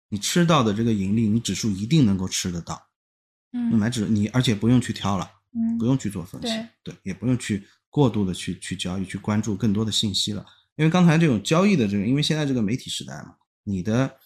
[0.10, 2.88] 你吃到的这个盈利，你指数一定能够吃得到。
[3.54, 6.48] 嗯，买指你而且不用去挑了，嗯，不用去做分析，
[6.84, 10.46] 对对，也不用去过度的去去交易，去关注更多的信息了。
[10.76, 14.18] 因为刚才这种交易的这个，因为现在这个媒体时代嘛，你的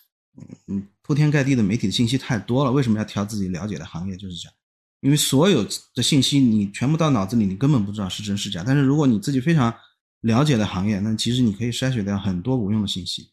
[0.68, 4.18] 嗯铺天盖地的媒体的信息太多了，为什么要挑自己了解的行业？
[4.18, 4.56] 就是这样，
[5.02, 8.64] 因为所有的信息你全部到脑子里，你根本不知道是真是假。
[8.66, 9.74] 但是如果你自己非常
[10.22, 13.30] 了解的行业，那其实你可以筛选掉很多无用的信息，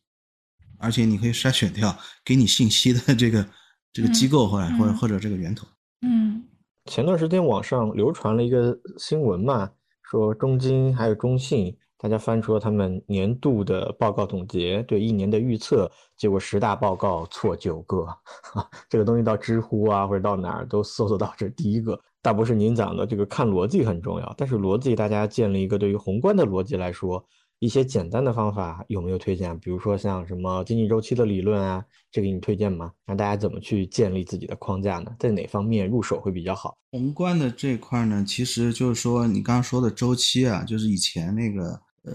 [0.78, 3.48] 而且你可以筛选掉给你信息的这个
[3.92, 5.66] 这个机构或者或者或者这个源头。
[6.02, 6.44] 嗯，
[6.84, 9.70] 前段时间网上流传了一个新闻嘛，
[10.02, 11.76] 说中金还有中信。
[11.98, 18.06] 大家翻出了他们年度的报告总结，对一年的预测，结果十大报告错九个，
[18.88, 21.98] 这个东西到知乎啊或者到哪儿都搜索到这是第一个。
[22.20, 27.24] 大博士，您讲的这个看逻辑很重要，但是逻辑大家建立一个对于宏观的逻辑来说，
[27.60, 29.58] 一些简单的方法有没有推荐？
[29.60, 32.92] 比如说像什么经济周期的理论啊，这个你推荐吗？
[33.06, 35.10] 让大家怎么去建立自己的框架呢？
[35.18, 36.76] 在哪方面入手会比较好？
[36.90, 41.80] 宏观的这块呢，其实就是说你刚刚说的周期啊，就是以前那个。
[42.06, 42.12] 呃，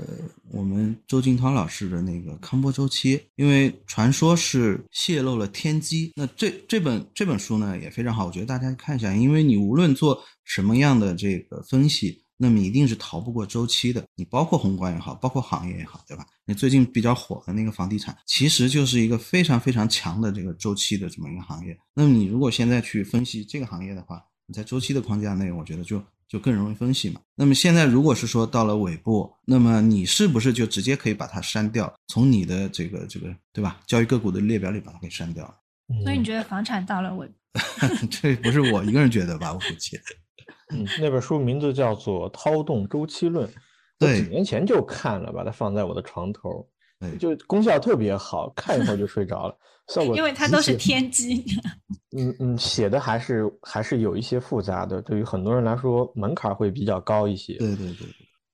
[0.51, 14.05] 我们周金涛老师的那个康波周期，因为传说是泄露了天机，那这这本这本书呢也非常好，我觉得大家看一下，因为你无论做什么样的这个分析，那么一定是逃不过周期的。
[14.15, 16.25] 你包括宏观也好，包括行业也好，对吧？
[16.45, 21.77] 你最近比较火的那个房地产，其实就是一个非常非常强的这个周期的这么一个行业。
[21.93, 26.01] 那么你如果现在去分析这个行业的话，你在周期的框架内，我觉得就
[26.31, 27.19] 就更容易分析嘛。
[27.35, 33.81] 那么现在如果是说到了尾部，那么你是不是就直接可以把它删掉，从你的这个这个对吧？
[33.85, 35.53] 交易个股的列表里把它给删掉了？
[36.03, 37.33] 所以你觉得房产到了尾部？
[38.09, 39.51] 这不是我一个人觉得吧？
[39.51, 39.99] 我估计。
[40.73, 43.45] 嗯，那本书名字叫做《涛动周期论》，
[43.99, 46.65] 我几年前就看了，把它放在我的床头，
[47.19, 49.57] 就功效特别好，看一会儿就睡着了，
[49.93, 50.15] 效果。
[50.15, 51.43] 因为它都是天机。
[52.17, 57.53] 嗯嗯，写的还是还是有一些复杂的，对于很多人来说门槛会比较高一些。
[57.53, 58.07] 对对对。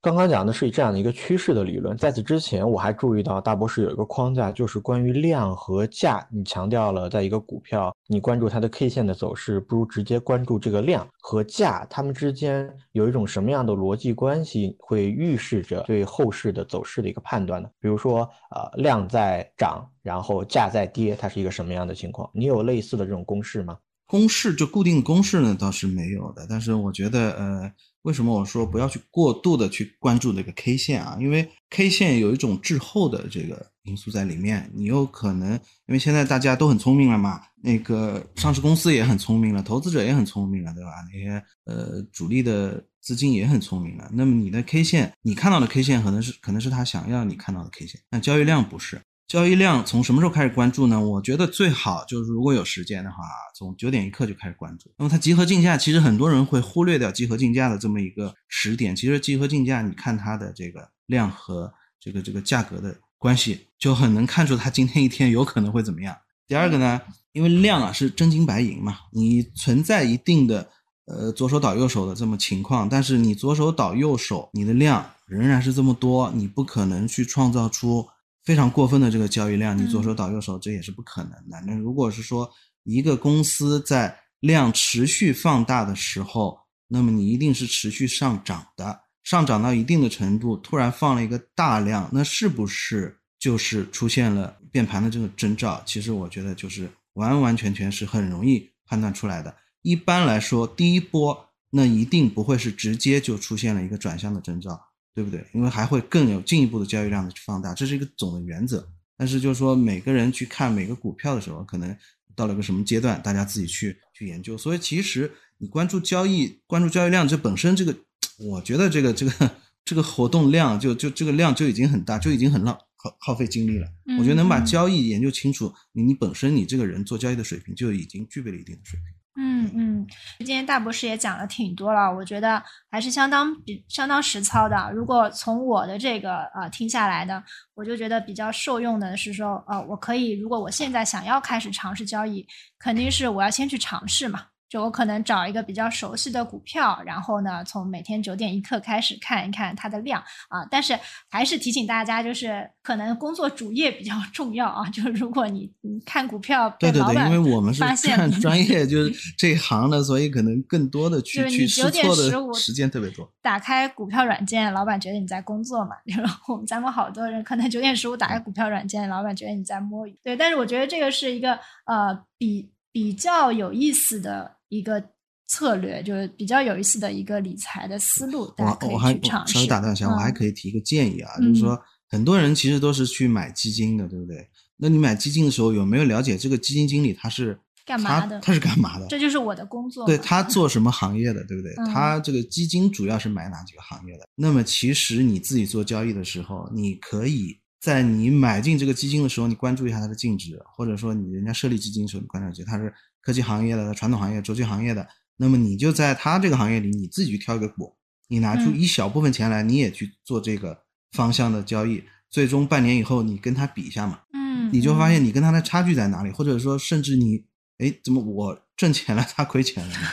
[0.08, 6.26] 刚刚讲的是这样的一个趋势的理论，在此之前我还注意到大博士有一个框架，就是关于量和价。
[6.32, 17.68] 你强调了，在一个股票，你关注它的 K 线的走势，不如直接关注这个量和价，它们之间有一种什么样的逻辑关系，会预示着对后市的走势的一个判断呢？
[17.82, 18.22] 比如说，
[18.56, 22.30] 呃，量在涨，然后价在跌，它是一个什么样的情况？
[22.34, 23.78] 你有类似的这种公式吗？
[24.06, 26.48] 公式就固定公式呢，倒是没有的。
[26.50, 27.70] 但是我觉得，呃。
[28.08, 31.18] 为什么我说不要去过度的去关注这个 K 线啊？
[31.20, 35.52] 因为 K 线有一种滞后的这个因素在里面，你有可能
[35.88, 40.92] 因为现在大家都很聪明了嘛，那个上市公司也很聪明了，投资者也很聪明了，对吧？
[41.12, 44.10] 那些呃主力的资金也很聪明了。
[44.14, 49.02] 那么你的 K 线，你看到的 K 线可能是可能是他想要你看到的 K 线，但交易量不是。
[49.28, 50.98] 交易量从什么时候开始关注呢？
[50.98, 53.18] 我觉得最好就是如果有时间的话，
[53.54, 54.90] 从九点一刻就开始关注。
[54.98, 58.96] 那么它集合竞价，其实很多人会忽略掉集合竞价的这么一个时点。
[58.96, 66.16] 其实集合竞价，你看它的这个量和这个这个价格的关系，就很能看出它今天一天有可能会怎么样。
[66.48, 67.02] 第二个呢，
[67.34, 70.70] 因为量啊是真金白银嘛，你存在一定的
[71.06, 78.08] 呃左手倒右手的这么情况，但是你左手倒右手，你的量仍然是这么多，你不可能去创造出。
[78.48, 81.62] 非常过分的这个交易量，你左手倒右手，这也是不可能的。
[81.66, 82.50] 那如果是说
[82.84, 95.84] 一个公司在量持续放大的时候，那么你一定是持续上涨的，上涨到一定的程度，突然放了一个大量，那是不是就是出现了变盘的这个征兆？
[95.86, 99.54] 其实我觉得就是完完全全是很容易判断出来的。
[99.82, 101.38] 一般来说，第一波
[101.70, 104.80] 那一定不会是直接就出现了一个转向的征兆。
[105.18, 105.44] 对不对？
[105.52, 108.88] 因为还会更有进一步的交易量的去放大，这是一个总的原则。
[109.18, 111.98] 但是就是说，每个人去看每个股票的时候，可能
[112.36, 114.56] 到了个什么阶段，大家自己去去研究。
[114.56, 117.98] 所以其实你关注交易、关注交易量，这本身这个，
[118.38, 119.52] 我觉得这个这个
[119.84, 123.88] 这个活动量就就这个量就已经很大，就已经很浪耗耗费精力了。
[124.20, 129.17] 我觉得能把交易研究清楚，你你本身你这个人做交易的水平就已经具备了一定的水平。
[129.40, 130.08] 嗯嗯，
[130.40, 134.92] 今天大博士也讲了挺多了，我觉得还是相当比相当实操的。
[134.92, 137.44] 如果从我的这个呃听下来的，
[137.76, 142.44] 我就觉得比较受用的是说，呃，我可以如果我现在想要开始尝试交易，
[142.80, 144.42] 肯定是我要先去尝试嘛。
[144.70, 150.66] 就我可能找一个比较熟悉的股票，然后呢，从每天九点一刻开始看一看它的量啊。
[150.70, 150.98] 但是
[151.30, 154.90] 还是提醒大家，就是可能工作主业比较 重要啊。
[154.90, 163.32] 就是如果你你看股票，对对对，因为我们是看专 业，就是这一行的，所以可能更多的去去试错的时间特别多。
[163.42, 165.92] 打开股票软件，老板觉得你在工作嘛。
[166.04, 170.20] 然后我们咱们好多人可能九点十五打开股票软件，老板觉得你在摸鱼。
[170.22, 174.57] 对，但是我觉得这个是一个呃比比较有意思的。
[174.70, 175.04] 一个
[175.48, 179.54] 策略就是比较有意思的一个理财的思路，大家可以去尝试。
[179.54, 184.46] 稍微打断一下，我还可以提一个建议啊，就是说很多人其实都是去买基金的，对不对？
[184.76, 188.40] 那你买基金的时候有没有了解这个基金经理他是干嘛的？
[188.42, 189.08] 他是干嘛的？
[189.08, 190.06] 这就是我的工作。
[190.06, 191.74] 对他做什么行业的，对不对？
[191.94, 194.28] 他这个基金主要是买哪几个行业的？
[194.36, 202.94] 那么其实你自己做交易的时候，你可以在你买进这个基金的时候，你关注一下它的净值，或者说你人家设立基金的时候，你关注一下它是。
[203.28, 205.06] 科技行业的、传统行业、周期行业的，
[205.36, 207.98] 那么你就在他这个行业里，你自己去挑一个股，
[208.30, 217.44] 你拿出一小部分钱来，你也去做这个方向的交易，最终半年以后你跟他比一下嘛，嗯，你就发现你跟他的差距在哪里，或者说甚至你，
[217.80, 220.08] 哎，怎么我挣钱了，他亏钱了呢？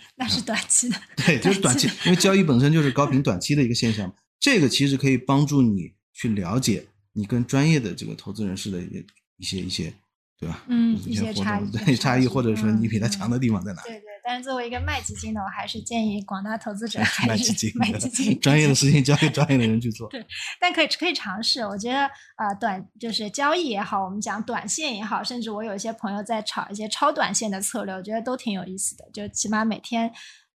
[0.16, 4.10] 那是短期的， 对，就是短期，因为交易本身就是高频短期的一个现象，
[4.40, 9.04] 这个其实可以帮助你去了解你跟专业的这个投资人士的一
[9.36, 9.92] 一些一些。
[10.38, 10.62] 对吧？
[10.68, 13.82] 嗯，一些差异，对差异，或者说你比他强的地方在哪？
[13.82, 20.08] 对对，但是作为一个卖基金的，我还是建议广大投资者还是卖基金， 专业的事情交给专业的人去做。
[20.08, 20.24] 对，
[20.60, 21.60] 但可以可以尝试。
[21.60, 29.04] 我觉得啊，短就是交易也好，我们讲短线也好，甚至我有一些朋友在炒一些超短线的策略，我觉得都挺有意思的。
[29.12, 30.12] 就起码每天。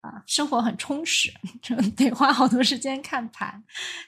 [0.02, 3.64] 啊，生活很充实， 就得花好多时间看盘。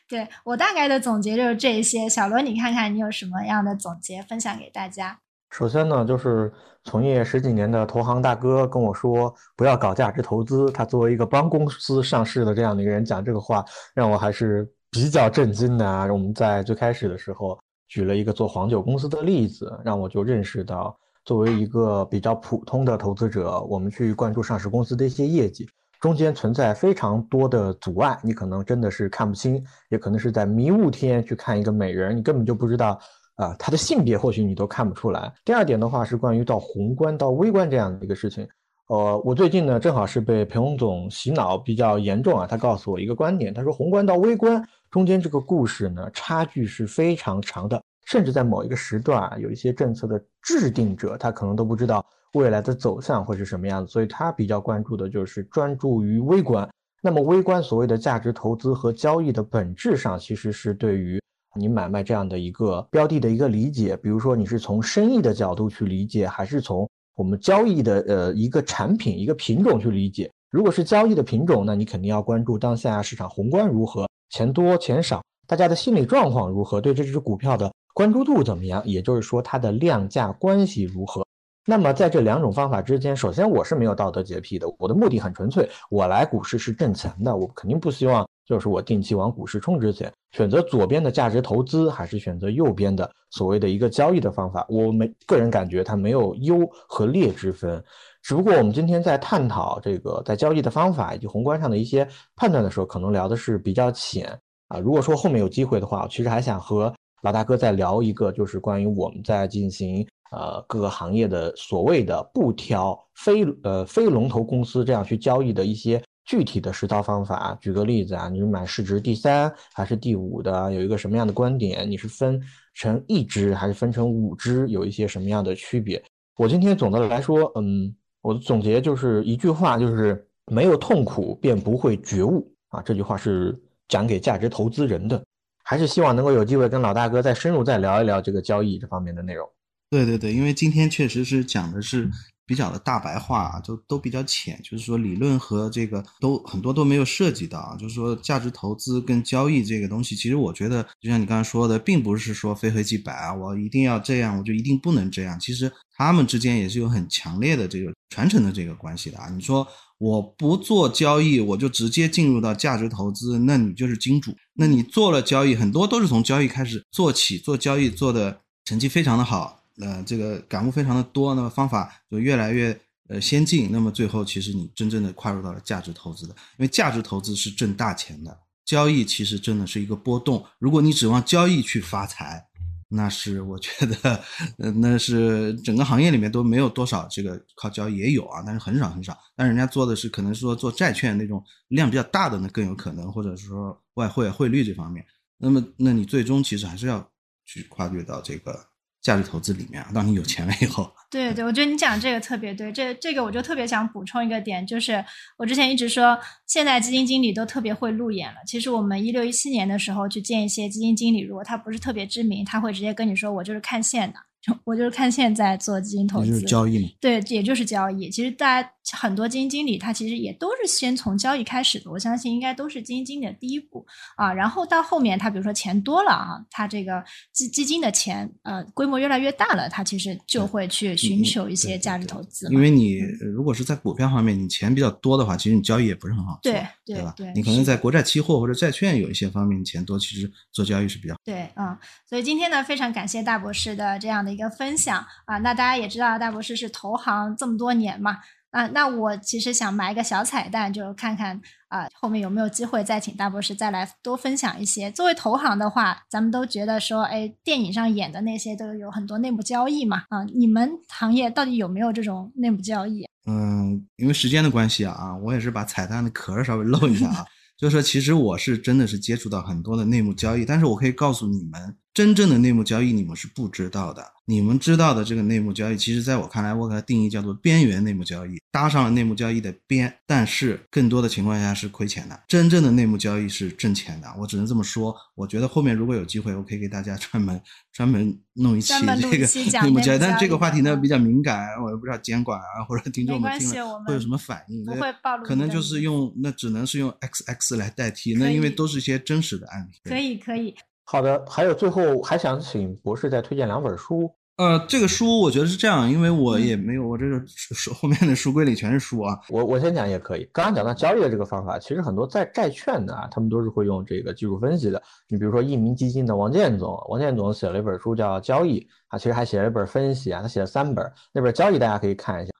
[0.09, 2.09] 对我大概的总结就是这些。
[2.09, 5.19] 小罗，你看看你有什么样的总结分享给大家？
[5.51, 6.53] 首先呢，就是
[6.85, 10.71] 从业十几年的投行大哥跟我说不要搞价值投资。
[10.73, 16.07] 他作为一个帮公司上市的这样的一个人讲这个话，让我还是比较震惊的啊。
[16.13, 25.67] 我们在最开始的时候举了一个做黄酒公司的例子，让我就认识到，作为一个比较普通的投资者，我们去关注上市公司的一些业绩，
[25.99, 33.01] 中间存在非常多的阻碍，你可能真的是看不清，也可能是在迷雾天去看一个美人，你根本就不知道。
[33.39, 35.33] 啊，他的性别或许你都看不出来。
[35.45, 38.47] 第二点的话是关于到宏观到微观这样的一个事情。
[38.89, 42.49] 呃，我最近呢正好是被裴洪总洗脑比较严重啊。
[42.49, 44.61] 他告诉我一个观点，他说宏观到微观
[44.91, 56.69] 中间这个故事呢差距是非常长的，甚至在某一个时段啊，有一些政策的制定者他可能都不知道未来的走向会是什么样子，所以他比较关注的就是专注于微观。
[57.01, 61.21] 那么微观所谓的价值投资和交易的本质上其实是对于。
[61.55, 70.31] 你买卖这样的一个标的的一个理解，比如说你是从生意的角度去理解，还是从我们交易的呃一个产品一个品种去理解？
[70.51, 78.83] 如果是交易的品种，那你肯定要关注当下市场宏观如何，钱多钱少，大家的心理状况如何，对这只股票的关注度怎么样？
[78.87, 81.27] 也就是说它的量价关系如何？
[81.67, 90.11] 那么在这两种方法之间，首先我是没有道德洁癖的，我的目的很纯粹，我来股市是挣钱的，我肯定不希望就是我定期往股市充值钱。
[90.33, 97.83] 选择左边的价值投资，还是选择右边的所谓的一个交易的方法，我没个人感觉它没有优和劣之分。
[98.23, 104.39] 只不过我们今天在探讨这个在交易的方法以及宏观上的一些判断的时候，可能聊的是比较浅
[104.69, 104.79] 啊。
[104.79, 106.93] 如果说后面有机会的话，其实还想和
[107.23, 110.07] 老大哥再聊一个，就是关于我们在进行。
[110.31, 117.57] 呃，各个行业的所谓的不挑非呃非龙头公司这样去交易的一些具体的实操方法。
[117.59, 120.71] 举个例子啊，你是买市值第三还是第五的？
[120.71, 121.91] 有一个什么样的观点？
[121.91, 122.39] 你是分
[122.75, 124.69] 成一只还是分成五只？
[124.69, 126.01] 有一些什么样的区别？
[126.37, 132.83] 我今天总的来说，嗯，我的总结就是一句话，就是没有痛苦便不会觉悟啊。
[132.83, 133.59] 这句话是
[133.89, 135.25] 讲给价值投资人的，
[135.65, 139.49] 还是希望能够有机会跟老大哥再深入再聊一聊这个交易这方面的内容。
[139.89, 142.11] 对对对，因为今天确实是讲的是
[142.49, 147.77] 比较的大白话啊，就都比较浅，就是说理论和这个都很多都没有涉及到啊。
[147.77, 155.39] 就是说价值投资跟交易这个东西，其实我觉得就像你刚才说的，并不是说非黑即白啊，我一定要这样，我就一定不能这样。
[155.39, 159.29] 其实他们之间也是有很强烈的这个传承的这个关系的啊。
[159.29, 159.69] 你说
[159.99, 164.35] 我不做交易，我就直接进入到价值投资，那你就是金主。
[164.55, 169.58] 那你做了交易，很多都是从交易开始做起，做交易做的成绩非常的好。
[169.81, 180.45] 呃，这个感悟非常的多，那么方法就越来越呃先进，那么最后其实你真正的跨入到了价值投资的，因为价值投资是挣大钱的，交易其实真的是一个波动。
[180.59, 182.45] 如果你指望交易去发财，
[182.89, 184.25] 那是我觉得，
[184.57, 189.17] 呃，那是整个行业里面都没有多少这个靠交易也有啊，但是很少很少。
[189.37, 195.05] 但人家做的是可能说做债券那种量比较大的，那更有可能，或者是说外汇汇率这方面。
[195.37, 197.09] 那么，那你最终其实还是要
[197.45, 198.59] 去跨越到这个。
[199.01, 202.71] 价值投资里面啊，当你有钱了以后，对对，我觉得你讲这个特别对。
[202.73, 205.03] 这这个我就特别想补充一个点，就是
[205.37, 208.37] 我之前一直说，现在基金经理都特别会路演了。
[208.47, 214.19] 其实我们一六一七年的时候去见一些基金经理，如果他不是特别知名，他会直接跟你说，我就是看线的。
[214.65, 216.89] 我就是看现在做基金投资，就是交易嘛。
[217.01, 218.09] 对，也就是交易。
[218.09, 221.91] 其实大家很多基金经理，他其实也都是先从交易开始的。
[221.91, 223.85] 我相信应该都是基金经理的第一步
[224.17, 224.33] 啊。
[224.33, 232.49] 然后到后面，他比如说钱多了啊，他这个基基金的钱呃规模越来越大了，他其实就会去寻求一些价值投资。
[232.51, 232.99] 因为你
[233.35, 237.13] 如果是在股票方面，你钱比较多的话，其实你交易也不是很好做，对对吧？
[237.17, 241.79] 对，你可能在国债期货或者债券有一些方面钱多，其实做交易是比较对啊。
[242.09, 245.03] 所以今天呢，非常感谢大博士的这样的一个分享。
[245.25, 248.19] 啊，那大家也知道大博士是投行这么多年嘛，
[248.51, 254.91] 啊，那我其实想埋一个小彩蛋，就看看啊后面有没有机会再请大博士再来多分享一些。
[254.91, 263.07] 作为投行的话，咱们都觉得说，哎，电影上演的那些都有很多内幕交易嘛，啊，你们行业到底有没有这种内幕交易？
[263.27, 267.27] 嗯，因为时间的关系啊，啊，我也是把彩蛋的壳稍微露一下啊，
[267.59, 271.77] 就是说其实我是真的是接触到很多的内幕交易，但是我可以告诉你们。
[271.95, 274.05] 真正的内幕交易你们是不知道的。
[274.25, 282.21] 你们知道的这个内幕交易，其实在我看来，我给它定义叫做边缘内幕交易，搭上了内幕交易的边，但是更多的情况下是亏钱的。
[282.29, 284.95] 真正的内幕交易是挣钱的，我只能这么说。
[285.15, 287.41] 我觉得后面如果有机会，我可以给大家专门
[287.73, 289.27] 专门弄一期这个
[289.63, 289.99] 内幕交易。
[289.99, 294.63] 但这个话题呢比较敏感，我也不知道监管啊 或者听众们听了会有什么反应。
[294.67, 295.25] 不会暴露。
[295.25, 299.89] 可能就是用那只能是用 X X 来代替，那因为都是一些真实的案例。
[299.89, 300.55] 可以可以。
[300.91, 304.11] 好的，还有最后还想请博士再推荐两本书。
[304.39, 309.19] 呃，这个书我觉得是这样，因为我也没有，我这个书后面的书柜里全是书啊。
[309.29, 310.27] 我我先讲也可以。
[310.33, 314.83] 刚刚讲到交易的这个方法，其实很多在债券的啊，他们都是会用这个技术分析的。
[315.09, 322.33] 你比如说益民基金的王建总，王建总写了一本书叫《交易》，啊，其实还写了一本分析啊，他写了三本，那本《交易》大家可以看一下。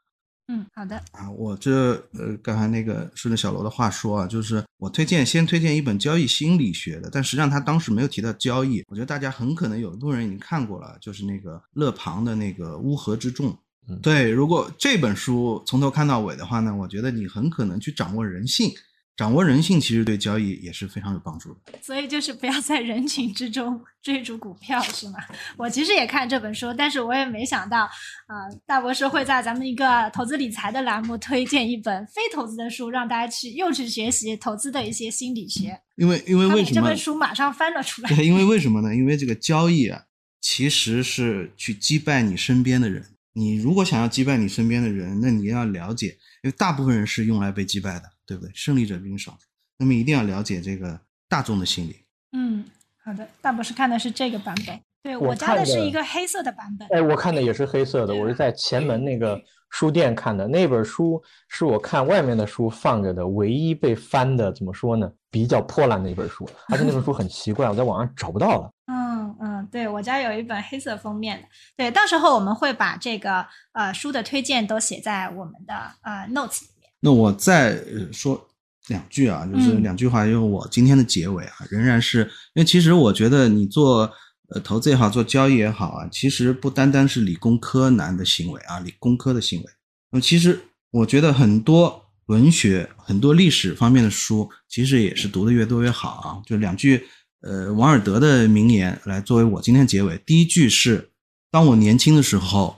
[0.51, 13.57] 嗯，好的啊，我这呃，刚才那个顺着小罗的话说啊，就是我推荐先推荐一本交易心理学的，但实际上他当时没有提到交易，我觉得大家很可能有一部分人已经看过了，就是那个勒庞的那个乌合之众。
[14.03, 18.71] 对，如果这本书从头看到尾的话呢，我觉得你很可能去掌握人性。
[19.19, 25.19] 掌握人性其实对交易也是非常有帮助的，所以就是不要在人群之中追逐股票，是吗？
[25.57, 35.77] 我其实也看这本书，但是我也没想到，啊，大博士会在咱们一个投资理财的栏目推荐一本非投资的书，让大家去又去学习投资的一些心理学。
[35.97, 38.09] 因为因为为什么这本书马上翻了出来？
[38.11, 38.95] 对，因为为什么呢？
[38.95, 40.01] 因为这个交易啊，
[40.41, 43.05] 其实是去击败你身边的人。
[43.33, 46.07] 你如果想要击败你身边的人，那你要了解，
[46.45, 48.03] 因为大部分人是用来被击败的。
[48.29, 48.53] 对不对？
[48.55, 49.39] 胜利者兵少，
[49.79, 51.01] 那么一定要了解这个
[51.31, 52.05] 大众的心理。
[52.33, 52.63] 嗯，
[53.03, 53.27] 好的。
[53.41, 56.87] 大博士看的是这个版本，对我家的是一个黑色的版本。
[56.93, 60.47] 哎，我看的也是黑色的，我是在前门那个书店看的。
[60.47, 65.11] 那本书是我看外面的书放着的唯一被翻的，怎么说呢？
[65.31, 68.71] 比较破烂的一本书，而且那本书很奇怪，我在网上找不到了。
[68.87, 71.47] 嗯嗯，对我家有一本黑色封面的。
[71.77, 76.69] 对，到时候我们会把这个呃书的推荐都写在我们的呃 notes 里。
[77.01, 77.81] 那我再
[78.13, 78.49] 说
[78.89, 82.21] 两句啊，就是两句话，因为我今天的结尾啊，仍然是
[82.55, 84.11] 因为其实我觉得你做
[84.49, 89.67] 呃投资也好，做交易也好啊，其实不单单是理工科男的行为啊，理工科的行为。
[90.11, 90.59] 那么其实
[90.91, 96.43] 我觉得很多文学、很多历史方面的书，其实也是读的越多越好啊。
[96.47, 97.07] 就两句
[97.43, 100.21] 呃王尔德的名言来作为我今天结尾。
[100.27, 101.11] 第一句是：
[101.51, 102.77] 当我年轻的时候，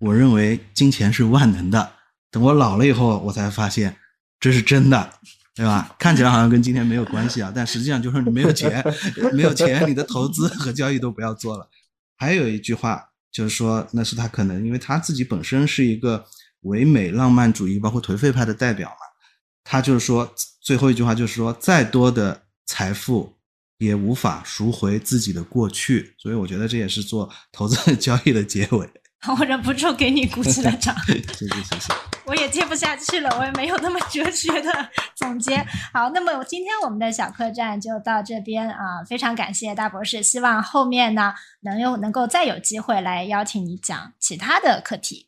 [0.00, 1.92] 我认为金钱是万能的。
[2.30, 3.96] 等我老了以后，我才发现
[4.38, 5.14] 这是真的，
[5.54, 5.94] 对吧？
[5.98, 8.82] 看起来好像跟今天没有关系啊，但实际上就是你没有钱，
[9.34, 11.68] 没有钱，你的投资和交易都不要做了。
[12.16, 16.24] 还有一句话就是说，那是他可能因为他自己本身是一个
[16.62, 18.96] 唯美浪漫主义，包括颓废派的代表嘛。
[19.64, 23.36] 他就是说，最后一句话就是说，再多的财富
[23.78, 26.14] 也无法赎回自己的过去。
[26.18, 28.88] 所以我觉得这也是做投资交易的结尾。
[29.38, 31.92] 我忍不住给你鼓起了掌，谢 谢谢谢。
[32.24, 35.56] 我也接不下去了，我也没有那么哲学的总结。
[35.92, 45.26] 好，那么今天我们的小客栈就到这边啊，非常感谢大博士，希望后面呢能有能够再有机会来邀请你讲其他的课题。